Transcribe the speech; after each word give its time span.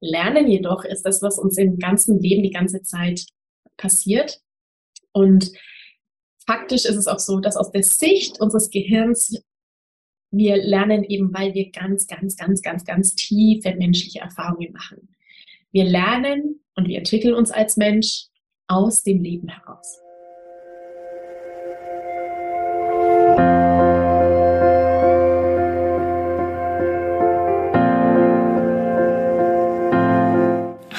Lernen 0.00 0.48
jedoch 0.48 0.84
ist 0.84 1.02
das, 1.02 1.22
was 1.22 1.38
uns 1.38 1.58
im 1.58 1.78
ganzen 1.78 2.20
Leben 2.20 2.42
die 2.42 2.50
ganze 2.50 2.82
Zeit 2.82 3.26
passiert. 3.76 4.40
Und 5.12 5.50
faktisch 6.46 6.84
ist 6.84 6.96
es 6.96 7.06
auch 7.06 7.18
so, 7.18 7.40
dass 7.40 7.56
aus 7.56 7.72
der 7.72 7.82
Sicht 7.82 8.40
unseres 8.40 8.70
Gehirns 8.70 9.42
wir 10.30 10.56
lernen 10.56 11.04
eben, 11.04 11.32
weil 11.32 11.54
wir 11.54 11.70
ganz, 11.70 12.06
ganz, 12.06 12.36
ganz, 12.36 12.62
ganz, 12.62 12.84
ganz 12.84 13.14
tiefe 13.14 13.74
menschliche 13.74 14.20
Erfahrungen 14.20 14.72
machen. 14.72 15.08
Wir 15.72 15.84
lernen 15.84 16.60
und 16.74 16.88
wir 16.88 16.98
entwickeln 16.98 17.34
uns 17.34 17.50
als 17.50 17.76
Mensch 17.76 18.26
aus 18.66 19.02
dem 19.02 19.22
Leben 19.22 19.48
heraus. 19.48 19.98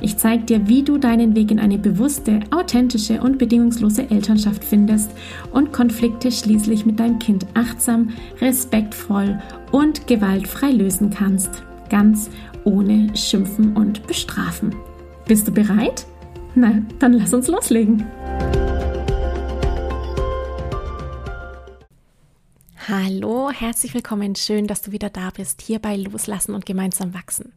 Ich 0.00 0.16
zeige 0.16 0.44
dir, 0.44 0.68
wie 0.68 0.82
du 0.82 0.98
deinen 0.98 1.34
Weg 1.34 1.50
in 1.50 1.58
eine 1.58 1.78
bewusste, 1.78 2.40
authentische 2.50 3.20
und 3.20 3.38
bedingungslose 3.38 4.10
Elternschaft 4.10 4.64
findest 4.64 5.10
und 5.52 5.72
Konflikte 5.72 6.32
schließlich 6.32 6.86
mit 6.86 7.00
deinem 7.00 7.18
Kind 7.18 7.46
achtsam, 7.54 8.10
respektvoll 8.40 9.40
und 9.72 10.06
gewaltfrei 10.06 10.70
lösen 10.70 11.10
kannst. 11.10 11.62
Ganz 11.88 12.30
ohne 12.64 13.14
Schimpfen 13.16 13.76
und 13.76 14.06
Bestrafen. 14.06 14.74
Bist 15.26 15.48
du 15.48 15.52
bereit? 15.52 16.06
Na, 16.54 16.82
dann 16.98 17.12
lass 17.12 17.34
uns 17.34 17.48
loslegen. 17.48 18.04
Hallo, 22.88 23.50
herzlich 23.50 23.94
willkommen. 23.94 24.34
Schön, 24.34 24.66
dass 24.66 24.82
du 24.82 24.90
wieder 24.90 25.10
da 25.10 25.30
bist, 25.30 25.62
hier 25.62 25.78
bei 25.78 25.94
Loslassen 25.96 26.54
und 26.54 26.66
gemeinsam 26.66 27.14
wachsen. 27.14 27.52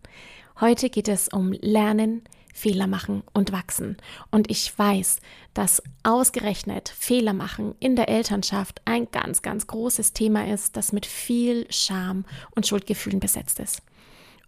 Heute 0.59 0.89
geht 0.89 1.07
es 1.07 1.27
um 1.29 1.51
Lernen, 1.51 2.23
Fehler 2.53 2.87
machen 2.87 3.23
und 3.33 3.51
wachsen. 3.51 3.97
Und 4.29 4.49
ich 4.51 4.77
weiß, 4.77 5.19
dass 5.53 5.81
ausgerechnet 6.03 6.89
Fehler 6.89 7.33
machen 7.33 7.75
in 7.79 7.95
der 7.95 8.09
Elternschaft 8.09 8.81
ein 8.85 9.07
ganz, 9.11 9.41
ganz 9.41 9.65
großes 9.67 10.13
Thema 10.13 10.47
ist, 10.47 10.77
das 10.77 10.93
mit 10.93 11.05
viel 11.05 11.65
Scham 11.71 12.25
und 12.55 12.67
Schuldgefühlen 12.67 13.19
besetzt 13.19 13.59
ist. 13.59 13.81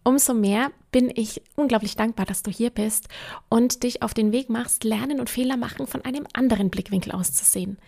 Umso 0.03 0.35
mehr 0.35 0.71
bin 0.91 1.11
ich 1.13 1.41
unglaublich 1.55 1.95
dankbar, 1.95 2.27
dass 2.27 2.43
du 2.43 2.51
hier 2.51 2.69
bist 2.69 3.07
und 3.49 3.81
dich 3.81 4.03
auf 4.03 4.13
den 4.13 4.31
Weg 4.31 4.51
machst, 4.51 4.83
Lernen 4.83 5.19
und 5.19 5.31
Fehler 5.31 5.57
machen 5.57 5.87
von 5.87 6.05
einem 6.05 6.27
anderen 6.33 6.69
Blickwinkel 6.69 7.11
auszusehen. 7.11 7.79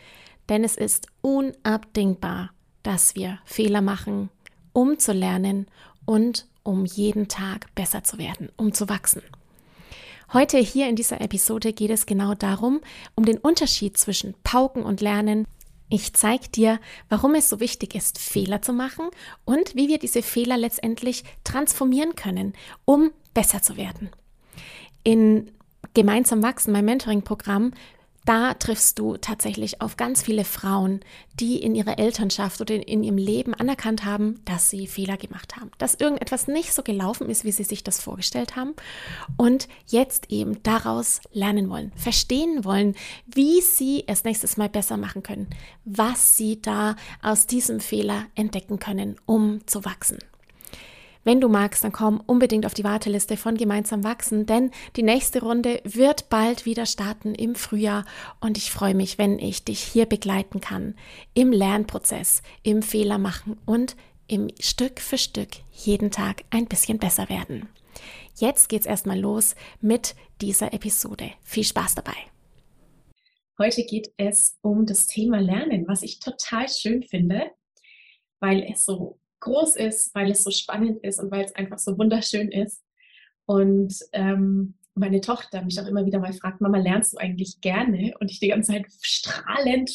Denn 0.49 0.63
es 0.63 0.75
ist 0.75 1.07
unabdingbar, 1.21 2.49
dass 2.81 3.15
wir 3.15 3.37
Fehler 3.45 3.81
machen, 3.81 4.31
um 4.73 4.97
zu 4.97 5.13
lernen 5.13 5.67
und 6.05 6.47
um 6.67 6.83
jeden 6.83 7.29
Tag 7.29 7.73
besser 7.75 8.03
zu 8.03 8.17
werden, 8.17 8.49
um 8.57 8.73
zu 8.73 8.89
wachsen. 8.89 9.21
Heute 10.33 10.57
hier 10.57 10.89
in 10.89 10.97
dieser 10.97 11.21
Episode 11.21 11.71
geht 11.71 11.91
es 11.91 12.05
genau 12.05 12.33
darum, 12.33 12.81
um 13.15 13.23
den 13.23 13.37
Unterschied 13.37 13.97
zwischen 13.97 14.35
Pauken 14.43 14.83
und 14.83 14.99
Lernen. 14.99 15.47
Ich 15.87 16.11
zeige 16.11 16.49
dir, 16.49 16.81
warum 17.07 17.35
es 17.35 17.47
so 17.47 17.61
wichtig 17.61 17.95
ist, 17.95 18.19
Fehler 18.19 18.61
zu 18.61 18.73
machen 18.73 19.07
und 19.45 19.75
wie 19.75 19.87
wir 19.87 19.97
diese 19.97 20.21
Fehler 20.21 20.57
letztendlich 20.57 21.23
transformieren 21.45 22.15
können, 22.15 22.51
um 22.83 23.11
besser 23.33 23.61
zu 23.61 23.77
werden. 23.77 24.09
In 25.03 25.49
Gemeinsam 25.93 26.43
wachsen, 26.43 26.73
mein 26.73 26.83
Mentoring-Programm, 26.83 27.71
da 28.27 28.53
triffst 28.55 28.99
du 28.99 29.15
tatsächlich 29.15 29.81
auf 29.81 29.95
ganz 29.95 30.21
viele 30.21 30.43
Frauen, 30.43 30.99
die 31.39 31.61
in 31.61 31.75
ihrer 31.75 31.97
Elternschaft 31.97 32.59
oder 32.59 32.75
in 32.75 33.03
ihrem 33.03 33.17
Leben 33.17 33.53
anerkannt 33.53 34.03
haben, 34.03 34.41
dass 34.43 34.69
sie 34.69 34.85
Fehler 34.85 35.15
gemacht 35.15 35.55
haben, 35.55 35.71
dass 35.77 35.95
irgendetwas 35.95 36.47
nicht 36.47 36.73
so 36.73 36.83
gelaufen 36.83 37.29
ist, 37.29 37.45
wie 37.45 37.53
sie 37.53 37.63
sich 37.63 37.85
das 37.85 38.01
vorgestellt 38.01 38.57
haben. 38.57 38.73
Und 39.37 39.69
jetzt 39.87 40.29
eben 40.29 40.61
daraus 40.63 41.21
lernen 41.31 41.69
wollen, 41.69 41.93
verstehen 41.95 42.65
wollen, 42.65 42.95
wie 43.27 43.61
sie 43.61 44.03
es 44.07 44.25
nächstes 44.25 44.57
Mal 44.57 44.67
besser 44.67 44.97
machen 44.97 45.23
können, 45.23 45.47
was 45.85 46.35
sie 46.35 46.61
da 46.61 46.97
aus 47.21 47.47
diesem 47.47 47.79
Fehler 47.79 48.25
entdecken 48.35 48.77
können, 48.77 49.15
um 49.25 49.65
zu 49.67 49.85
wachsen. 49.85 50.17
Wenn 51.27 51.41
du 51.41 51.49
magst, 51.49 51.83
dann 51.83 51.91
komm 51.91 52.21
unbedingt 52.25 52.65
auf 52.65 52.73
die 52.73 52.85
Warteliste 52.85 53.35
von 53.35 53.57
Gemeinsam 53.57 54.05
wachsen, 54.05 54.45
denn 54.45 54.71
die 54.95 55.03
nächste 55.03 55.41
Runde 55.41 55.81
wird 55.83 56.29
bald 56.29 56.65
wieder 56.65 56.85
starten 56.85 57.35
im 57.35 57.55
Frühjahr 57.55 58.05
und 58.39 58.57
ich 58.57 58.71
freue 58.71 58.95
mich, 58.95 59.17
wenn 59.17 59.37
ich 59.37 59.65
dich 59.65 59.81
hier 59.81 60.05
begleiten 60.05 60.61
kann 60.61 60.95
im 61.33 61.51
Lernprozess, 61.51 62.43
im 62.63 62.81
Fehler 62.81 63.17
machen 63.17 63.57
und 63.65 63.97
im 64.29 64.47
Stück 64.61 65.01
für 65.01 65.17
Stück 65.17 65.49
jeden 65.73 66.11
Tag 66.11 66.45
ein 66.49 66.65
bisschen 66.65 66.97
besser 66.97 67.27
werden. 67.27 67.67
Jetzt 68.37 68.69
geht's 68.69 68.85
erstmal 68.85 69.19
los 69.19 69.57
mit 69.81 70.15
dieser 70.39 70.73
Episode. 70.73 71.31
Viel 71.43 71.65
Spaß 71.65 71.95
dabei. 71.95 72.15
Heute 73.59 73.83
geht 73.83 74.13
es 74.15 74.57
um 74.61 74.85
das 74.85 75.07
Thema 75.07 75.41
Lernen, 75.41 75.89
was 75.89 76.03
ich 76.03 76.21
total 76.21 76.69
schön 76.69 77.03
finde, 77.03 77.51
weil 78.39 78.65
es 78.71 78.85
so 78.85 79.19
groß 79.39 79.75
ist, 79.75 80.13
weil 80.15 80.31
es 80.31 80.43
so 80.43 80.51
spannend 80.51 81.03
ist 81.03 81.19
und 81.19 81.31
weil 81.31 81.45
es 81.45 81.55
einfach 81.55 81.79
so 81.79 81.97
wunderschön 81.97 82.51
ist. 82.51 82.83
Und 83.45 83.95
ähm, 84.13 84.75
meine 84.95 85.21
Tochter 85.21 85.63
mich 85.63 85.79
auch 85.79 85.87
immer 85.87 86.05
wieder 86.05 86.19
mal 86.19 86.33
fragt, 86.33 86.61
Mama, 86.61 86.77
lernst 86.79 87.13
du 87.13 87.17
eigentlich 87.17 87.61
gerne? 87.61 88.13
Und 88.19 88.31
ich 88.31 88.39
die 88.39 88.49
ganze 88.49 88.73
Zeit 88.73 88.85
strahlend 89.01 89.91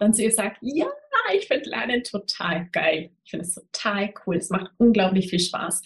dann 0.00 0.14
zu 0.14 0.22
ihr 0.22 0.32
sage, 0.32 0.56
ja, 0.62 0.86
ich 1.34 1.46
finde 1.46 1.68
Lernen 1.68 2.02
total 2.02 2.68
geil. 2.72 3.10
Ich 3.24 3.30
finde 3.30 3.44
es 3.44 3.54
total 3.54 4.12
cool. 4.26 4.36
Es 4.36 4.48
macht 4.48 4.72
unglaublich 4.78 5.28
viel 5.28 5.38
Spaß. 5.38 5.82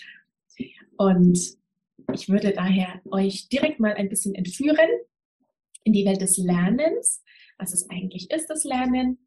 Und 0.96 1.38
ich 2.12 2.28
würde 2.28 2.52
daher 2.52 3.00
euch 3.10 3.48
direkt 3.48 3.80
mal 3.80 3.94
ein 3.94 4.08
bisschen 4.08 4.34
entführen 4.34 4.88
in 5.82 5.92
die 5.92 6.04
Welt 6.06 6.20
des 6.20 6.36
Lernens, 6.36 7.22
was 7.58 7.74
es 7.74 7.90
eigentlich 7.90 8.30
ist, 8.30 8.48
das 8.48 8.62
Lernen, 8.64 9.18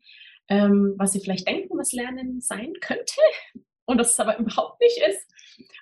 ähm, 0.48 0.96
was 0.98 1.12
Sie 1.12 1.20
vielleicht 1.20 1.48
denken, 1.48 1.78
was 1.78 1.92
Lernen 1.92 2.40
sein 2.40 2.74
könnte 2.80 3.20
und 3.88 3.98
das 3.98 4.20
aber 4.20 4.38
überhaupt 4.40 4.80
nicht 4.80 5.00
ist. 5.09 5.25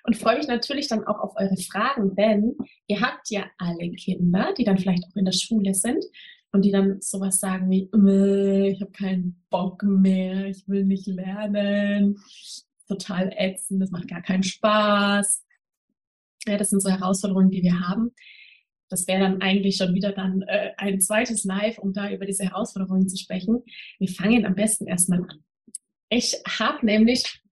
Und 0.04 0.16
freue 0.16 0.38
mich 0.38 0.46
natürlich 0.46 0.88
dann 0.88 1.06
auch 1.06 1.18
auf 1.18 1.36
eure 1.36 1.56
Fragen, 1.56 2.14
denn 2.16 2.56
ihr 2.86 3.02
habt 3.02 3.28
ja 3.28 3.44
alle 3.58 3.90
Kinder, 3.90 4.54
die 4.56 4.64
dann 4.64 4.78
vielleicht 4.78 5.04
auch 5.04 5.16
in 5.16 5.26
der 5.26 5.32
Schule 5.32 5.74
sind 5.74 6.02
und 6.52 6.64
die 6.64 6.70
dann 6.70 7.02
sowas 7.02 7.38
sagen 7.38 7.68
wie, 7.70 7.90
ich 8.70 8.80
habe 8.80 8.92
keinen 8.92 9.44
Bock 9.50 9.82
mehr, 9.82 10.46
ich 10.46 10.66
will 10.66 10.84
nicht 10.84 11.06
lernen, 11.06 12.18
total 12.88 13.32
ätzend, 13.36 13.82
das 13.82 13.90
macht 13.90 14.08
gar 14.08 14.22
keinen 14.22 14.44
Spaß. 14.44 15.44
Ja, 16.46 16.56
das 16.56 16.70
sind 16.70 16.80
so 16.80 16.88
Herausforderungen, 16.88 17.50
die 17.50 17.62
wir 17.62 17.80
haben. 17.80 18.12
Das 18.88 19.08
wäre 19.08 19.20
dann 19.20 19.42
eigentlich 19.42 19.76
schon 19.76 19.94
wieder 19.94 20.12
dann 20.12 20.42
äh, 20.42 20.70
ein 20.76 21.00
zweites 21.00 21.42
Live, 21.44 21.78
um 21.78 21.92
da 21.92 22.10
über 22.10 22.24
diese 22.24 22.44
Herausforderungen 22.44 23.08
zu 23.08 23.16
sprechen. 23.16 23.64
Wir 23.98 24.08
fangen 24.08 24.46
am 24.46 24.54
besten 24.54 24.86
erstmal 24.86 25.22
an. 25.22 25.44
Ich 26.08 26.40
habe 26.46 26.86
nämlich 26.86 27.42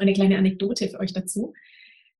eine 0.00 0.12
kleine 0.12 0.38
Anekdote 0.38 0.88
für 0.88 1.00
euch 1.00 1.12
dazu. 1.12 1.54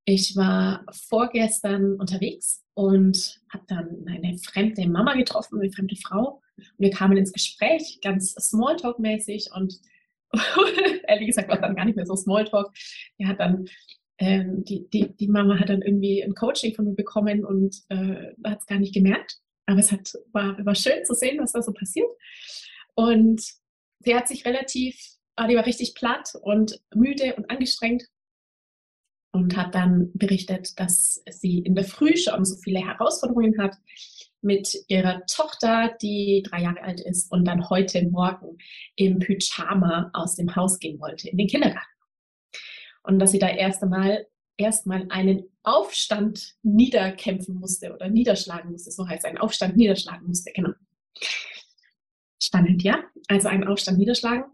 Ich 0.04 0.36
war 0.36 0.84
vorgestern 1.08 1.94
unterwegs 2.00 2.64
und 2.74 3.41
habe 3.52 3.64
dann 3.68 4.06
eine 4.06 4.38
fremde 4.38 4.88
Mama 4.88 5.14
getroffen, 5.14 5.60
eine 5.60 5.72
fremde 5.72 5.96
Frau. 5.96 6.41
Und 6.56 6.78
wir 6.78 6.91
kamen 6.91 7.16
ins 7.16 7.32
Gespräch, 7.32 8.00
ganz 8.02 8.34
Smalltalk-mäßig 8.34 9.50
und 9.54 9.80
ehrlich 11.09 11.28
gesagt 11.28 11.48
war 11.48 11.60
dann 11.60 11.77
gar 11.77 11.84
nicht 11.84 11.97
mehr 11.97 12.06
so 12.06 12.16
Smalltalk. 12.16 12.72
Er 13.18 13.28
hat 13.28 13.41
dann 13.41 13.66
ähm, 14.18 14.65
die, 14.65 14.88
die, 14.91 15.16
die 15.16 15.28
Mama 15.28 15.59
hat 15.59 15.71
dann 15.71 15.83
irgendwie 15.83 16.22
ein 16.22 16.34
Coaching 16.34 16.74
von 16.74 16.84
mir 16.84 16.94
bekommen 16.94 17.44
und 17.44 17.76
äh, 17.88 18.34
hat 18.44 18.60
es 18.60 18.66
gar 18.66 18.78
nicht 18.78 18.94
gemerkt. 18.94 19.38
Aber 19.66 19.80
es 19.80 19.91
hat, 19.91 20.12
war, 20.33 20.65
war 20.65 20.74
schön 20.74 21.04
zu 21.04 21.15
sehen, 21.15 21.38
was 21.41 21.53
da 21.53 21.62
so 21.62 21.72
passiert. 21.72 22.09
Und 22.94 23.42
sie 24.00 24.15
hat 24.15 24.28
sich 24.28 24.44
relativ 24.44 24.97
ah, 25.41 25.47
die 25.47 25.57
war 25.57 25.65
richtig 25.65 25.95
platt 25.95 26.34
und 26.42 26.81
müde 26.95 27.34
und 27.34 27.51
angestrengt 27.51 28.04
und 29.33 29.57
hat 29.57 29.75
dann 29.75 30.10
berichtet, 30.13 30.78
dass 30.78 31.22
sie 31.31 31.60
in 31.60 31.75
der 31.75 31.84
Früh 31.84 32.16
schon 32.16 32.45
so 32.45 32.57
viele 32.57 32.81
Herausforderungen 32.81 33.59
hat 33.59 33.77
mit 34.42 34.75
ihrer 34.89 35.25
Tochter, 35.27 35.97
die 36.03 36.42
drei 36.47 36.63
Jahre 36.63 36.83
alt 36.83 37.01
ist 37.01 37.33
und 37.33 37.47
dann 37.47 37.71
heute 37.71 38.07
Morgen 38.07 38.59
im 38.97 39.19
Pyjama 39.19 40.10
aus 40.13 40.37
dem 40.37 40.54
Haus 40.57 40.78
gehen 40.78 41.01
wollte, 41.01 41.31
in 41.31 41.39
den 41.39 41.47
Kindergarten. 41.47 41.86
Und 43.03 43.19
dass 43.19 43.33
sie 43.33 43.39
da 43.39 43.48
erst 43.48 43.83
einmal 43.83 44.27
erstmal 44.59 45.07
einen 45.09 45.45
Aufstand 45.63 46.54
niederkämpfen 46.63 47.54
musste 47.54 47.95
oder 47.95 48.10
niederschlagen 48.10 48.72
musste, 48.72 48.91
so 48.91 49.09
heißt 49.09 49.25
ein 49.25 49.39
Aufstand 49.39 49.77
niederschlagen 49.78 50.27
musste, 50.27 50.53
genau. 50.53 50.72
Spannend, 52.43 52.83
ja? 52.83 53.04
Also 53.28 53.48
einen 53.48 53.66
Aufstand 53.66 53.97
niederschlagen. 53.97 54.45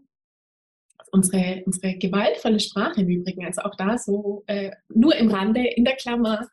Unsere, 1.11 1.63
unsere 1.65 1.97
gewaltvolle 1.97 2.59
Sprache 2.59 3.01
im 3.01 3.07
Übrigen, 3.07 3.45
also 3.45 3.61
auch 3.61 3.75
da 3.75 3.97
so 3.97 4.43
äh, 4.47 4.71
nur 4.93 5.15
im 5.15 5.29
Rande, 5.31 5.65
in 5.65 5.85
der 5.85 5.95
Klammer, 5.95 6.47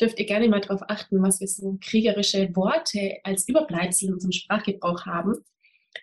dürft 0.00 0.18
ihr 0.18 0.26
gerne 0.26 0.48
mal 0.48 0.60
darauf 0.60 0.82
achten, 0.88 1.22
was 1.22 1.40
wir 1.40 1.48
so 1.48 1.78
kriegerische 1.80 2.54
Worte 2.56 3.18
als 3.24 3.48
Überbleibsel 3.48 4.08
in 4.08 4.14
unserem 4.14 4.32
Sprachgebrauch 4.32 5.06
haben, 5.06 5.34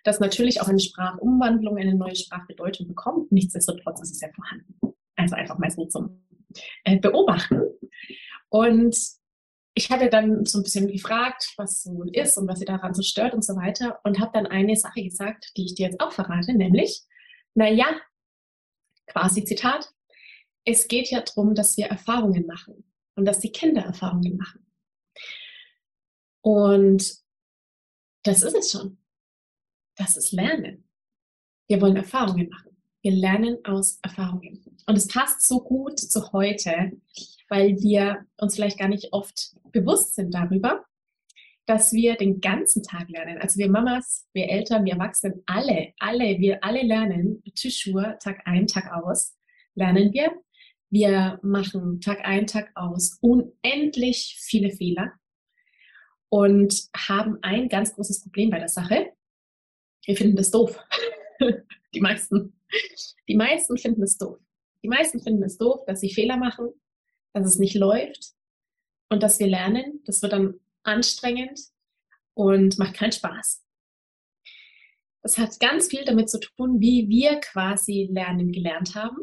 dass 0.04 0.20
natürlich 0.20 0.62
auch 0.62 0.68
eine 0.68 0.80
Sprachumwandlung 0.80 1.78
eine 1.78 1.96
neue 1.96 2.16
Sprachbedeutung 2.16 2.88
bekommt. 2.88 3.32
Nichtsdestotrotz 3.32 4.02
ist 4.02 4.12
es 4.12 4.22
ja 4.22 4.30
vorhanden. 4.34 4.76
Also 5.16 5.36
einfach 5.36 5.58
mal 5.58 5.72
so 5.72 5.86
zum 5.86 6.24
äh, 6.84 6.98
Beobachten. 6.98 7.62
Und 8.50 8.96
ich 9.74 9.90
hatte 9.90 10.10
dann 10.10 10.46
so 10.46 10.60
ein 10.60 10.64
bisschen 10.64 10.88
gefragt, 10.88 11.54
was 11.58 11.84
so 11.84 12.04
ist 12.12 12.38
und 12.38 12.48
was 12.48 12.60
sie 12.60 12.66
daran 12.66 12.94
so 12.94 13.02
stört 13.02 13.34
und 13.34 13.46
so 13.46 13.56
weiter 13.56 14.00
und 14.04 14.20
habe 14.20 14.32
dann 14.34 14.46
eine 14.46 14.76
Sache 14.76 15.04
gesagt, 15.04 15.52
die 15.58 15.66
ich 15.66 15.76
dir 15.76 15.88
jetzt 15.88 16.02
auch 16.02 16.12
verrate, 16.12 16.54
nämlich, 16.54 17.04
naja, 17.60 18.00
quasi 19.08 19.44
Zitat, 19.44 19.94
es 20.66 20.88
geht 20.88 21.10
ja 21.12 21.22
darum, 21.22 21.56
dass 21.56 21.76
wir 21.76 21.88
Erfahrungen 21.88 22.46
machen 22.46 22.86
und 23.16 23.26
dass 23.26 23.42
die 23.42 23.52
Kinder 23.52 23.82
Erfahrungen 23.82 24.38
machen. 24.38 24.66
Und 26.42 27.18
das 28.24 28.44
ist 28.44 28.56
es 28.56 28.72
schon. 28.72 28.98
Das 29.98 30.16
ist 30.16 30.32
Lernen. 30.32 30.88
Wir 31.68 31.82
wollen 31.82 31.98
Erfahrungen 31.98 32.48
machen. 32.48 32.78
Wir 33.02 33.12
lernen 33.12 33.58
aus 33.66 34.00
Erfahrungen. 34.04 34.64
Und 34.88 34.98
es 34.98 35.08
passt 35.08 35.46
so 35.46 35.62
gut 35.62 36.00
zu 36.00 36.32
heute, 36.32 36.94
weil 37.50 37.78
wir 37.82 38.26
uns 38.38 38.56
vielleicht 38.56 38.80
gar 38.80 38.88
nicht 38.88 39.12
oft 39.12 39.54
bewusst 39.74 40.16
sind 40.16 40.34
darüber, 40.34 40.86
dass 41.70 41.94
wir 41.94 42.16
den 42.16 42.42
ganzen 42.42 42.82
Tag 42.82 43.10
lernen. 43.10 43.38
Also 43.38 43.60
wir 43.60 43.70
Mamas, 43.70 44.28
wir 44.34 44.50
Eltern, 44.50 44.86
wir 44.86 44.94
Erwachsenen, 44.94 45.44
alle, 45.46 45.94
alle, 46.00 46.40
wir 46.40 46.64
alle 46.64 46.82
lernen, 46.82 47.44
Tischur, 47.54 48.18
Tag 48.18 48.42
ein, 48.46 48.66
Tag 48.66 48.92
aus, 48.92 49.38
lernen 49.76 50.12
wir. 50.12 50.32
Wir 50.90 51.40
machen 51.44 52.02
Tag 52.02 52.26
ein, 52.26 52.48
Tag 52.48 52.72
aus 52.74 53.20
unendlich 53.22 54.36
viele 54.40 54.72
Fehler 54.72 55.14
und 56.30 56.90
haben 56.98 57.38
ein 57.44 57.70
ganz 57.70 57.94
großes 57.94 58.24
Problem 58.24 58.50
bei 58.50 58.58
der 58.58 58.70
Sache. 58.70 59.14
Wir 60.06 60.18
finden 60.18 60.38
das 60.38 60.50
doof. 60.50 60.76
Die 61.94 62.02
meisten. 62.02 62.60
Die 63.28 63.36
meisten 63.36 63.78
finden 63.78 64.02
es 64.02 64.18
doof. 64.18 64.40
Die 64.84 64.88
meisten 64.88 65.22
finden 65.22 65.44
es 65.44 65.60
doof, 65.60 65.82
dass 65.86 66.00
sie 66.00 66.12
Fehler 66.12 66.38
machen, 66.38 66.70
dass 67.34 67.46
es 67.46 67.60
nicht 67.60 67.76
läuft 67.76 68.34
und 69.10 69.22
dass 69.22 69.40
wir 69.40 69.48
lernen. 69.48 70.02
Das 70.06 70.24
wird 70.24 70.34
dann 70.34 70.60
anstrengend 70.84 71.60
und 72.34 72.78
macht 72.78 72.96
keinen 72.96 73.12
Spaß. 73.12 73.64
Das 75.22 75.38
hat 75.38 75.60
ganz 75.60 75.88
viel 75.88 76.06
damit 76.06 76.30
zu 76.30 76.40
tun, 76.40 76.80
wie 76.80 77.08
wir 77.10 77.40
quasi 77.42 78.08
Lernen 78.10 78.52
gelernt 78.52 78.96
haben, 78.96 79.18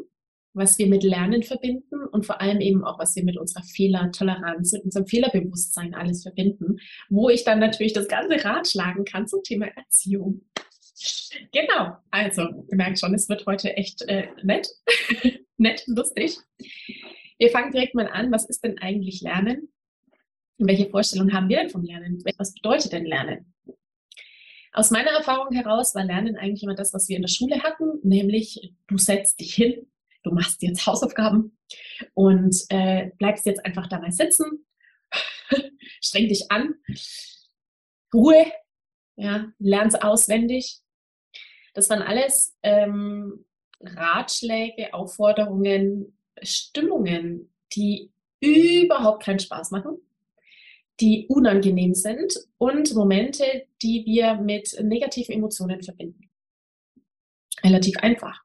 was 0.53 0.77
wir 0.77 0.87
mit 0.87 1.03
Lernen 1.03 1.43
verbinden 1.43 2.05
und 2.11 2.25
vor 2.25 2.39
allem 2.39 2.61
eben 2.61 2.83
auch, 2.83 2.99
was 2.99 3.15
wir 3.15 3.23
mit 3.23 3.37
unserer 3.37 3.63
Fehlertoleranz, 3.63 4.73
mit 4.73 4.83
unserem 4.83 5.07
Fehlerbewusstsein 5.07 5.95
alles 5.95 6.23
verbinden, 6.23 6.77
wo 7.09 7.29
ich 7.29 7.43
dann 7.43 7.59
natürlich 7.59 7.93
das 7.93 8.07
ganze 8.07 8.43
Rad 8.43 8.67
schlagen 8.67 9.05
kann 9.05 9.27
zum 9.27 9.41
Thema 9.43 9.67
Erziehung. 9.67 10.41
Genau, 11.51 11.97
also, 12.11 12.41
ihr 12.41 12.77
merkt 12.77 12.99
schon, 12.99 13.13
es 13.13 13.29
wird 13.29 13.45
heute 13.45 13.75
echt 13.75 14.01
äh, 14.07 14.27
nett, 14.43 14.67
nett, 15.57 15.83
lustig. 15.87 16.37
Wir 17.37 17.49
fangen 17.49 17.71
direkt 17.71 17.93
mal 17.93 18.07
an. 18.07 18.31
Was 18.31 18.49
ist 18.49 18.63
denn 18.63 18.79
eigentlich 18.79 19.21
Lernen? 19.21 19.69
Und 20.57 20.67
welche 20.67 20.89
Vorstellung 20.89 21.31
haben 21.33 21.49
wir 21.49 21.57
denn 21.57 21.69
vom 21.69 21.83
Lernen? 21.83 22.23
Was 22.37 22.53
bedeutet 22.53 22.91
denn 22.91 23.05
Lernen? 23.05 23.53
Aus 24.73 24.91
meiner 24.91 25.11
Erfahrung 25.11 25.53
heraus 25.53 25.95
war 25.95 26.03
Lernen 26.03 26.35
eigentlich 26.35 26.63
immer 26.63 26.75
das, 26.75 26.93
was 26.93 27.07
wir 27.09 27.15
in 27.15 27.21
der 27.21 27.29
Schule 27.29 27.63
hatten, 27.63 27.99
nämlich 28.03 28.73
du 28.87 28.97
setzt 28.97 29.39
dich 29.39 29.53
hin, 29.55 29.87
du 30.23 30.31
machst 30.31 30.61
jetzt 30.61 30.85
Hausaufgaben 30.85 31.57
und 32.13 32.55
äh, 32.69 33.11
bleibst 33.17 33.45
jetzt 33.45 33.65
einfach 33.65 33.87
dabei 33.87 34.11
sitzen, 34.11 34.65
streng 36.01 36.27
dich 36.27 36.51
an, 36.51 36.75
Ruhe, 38.13 38.51
ja, 39.15 39.51
lernst 39.59 40.01
auswendig. 40.01 40.79
Das 41.73 41.89
waren 41.89 42.01
alles 42.01 42.55
ähm, 42.63 43.45
Ratschläge, 43.81 44.93
Aufforderungen, 44.93 46.17
Stimmungen, 46.41 47.53
die 47.73 48.11
überhaupt 48.39 49.23
keinen 49.23 49.39
Spaß 49.39 49.71
machen 49.71 49.97
die 50.99 51.27
unangenehm 51.27 51.93
sind 51.93 52.33
und 52.57 52.93
Momente, 52.95 53.67
die 53.81 54.03
wir 54.05 54.35
mit 54.35 54.75
negativen 54.81 55.35
Emotionen 55.35 55.81
verbinden. 55.83 56.29
Relativ 57.63 57.97
einfach. 57.97 58.41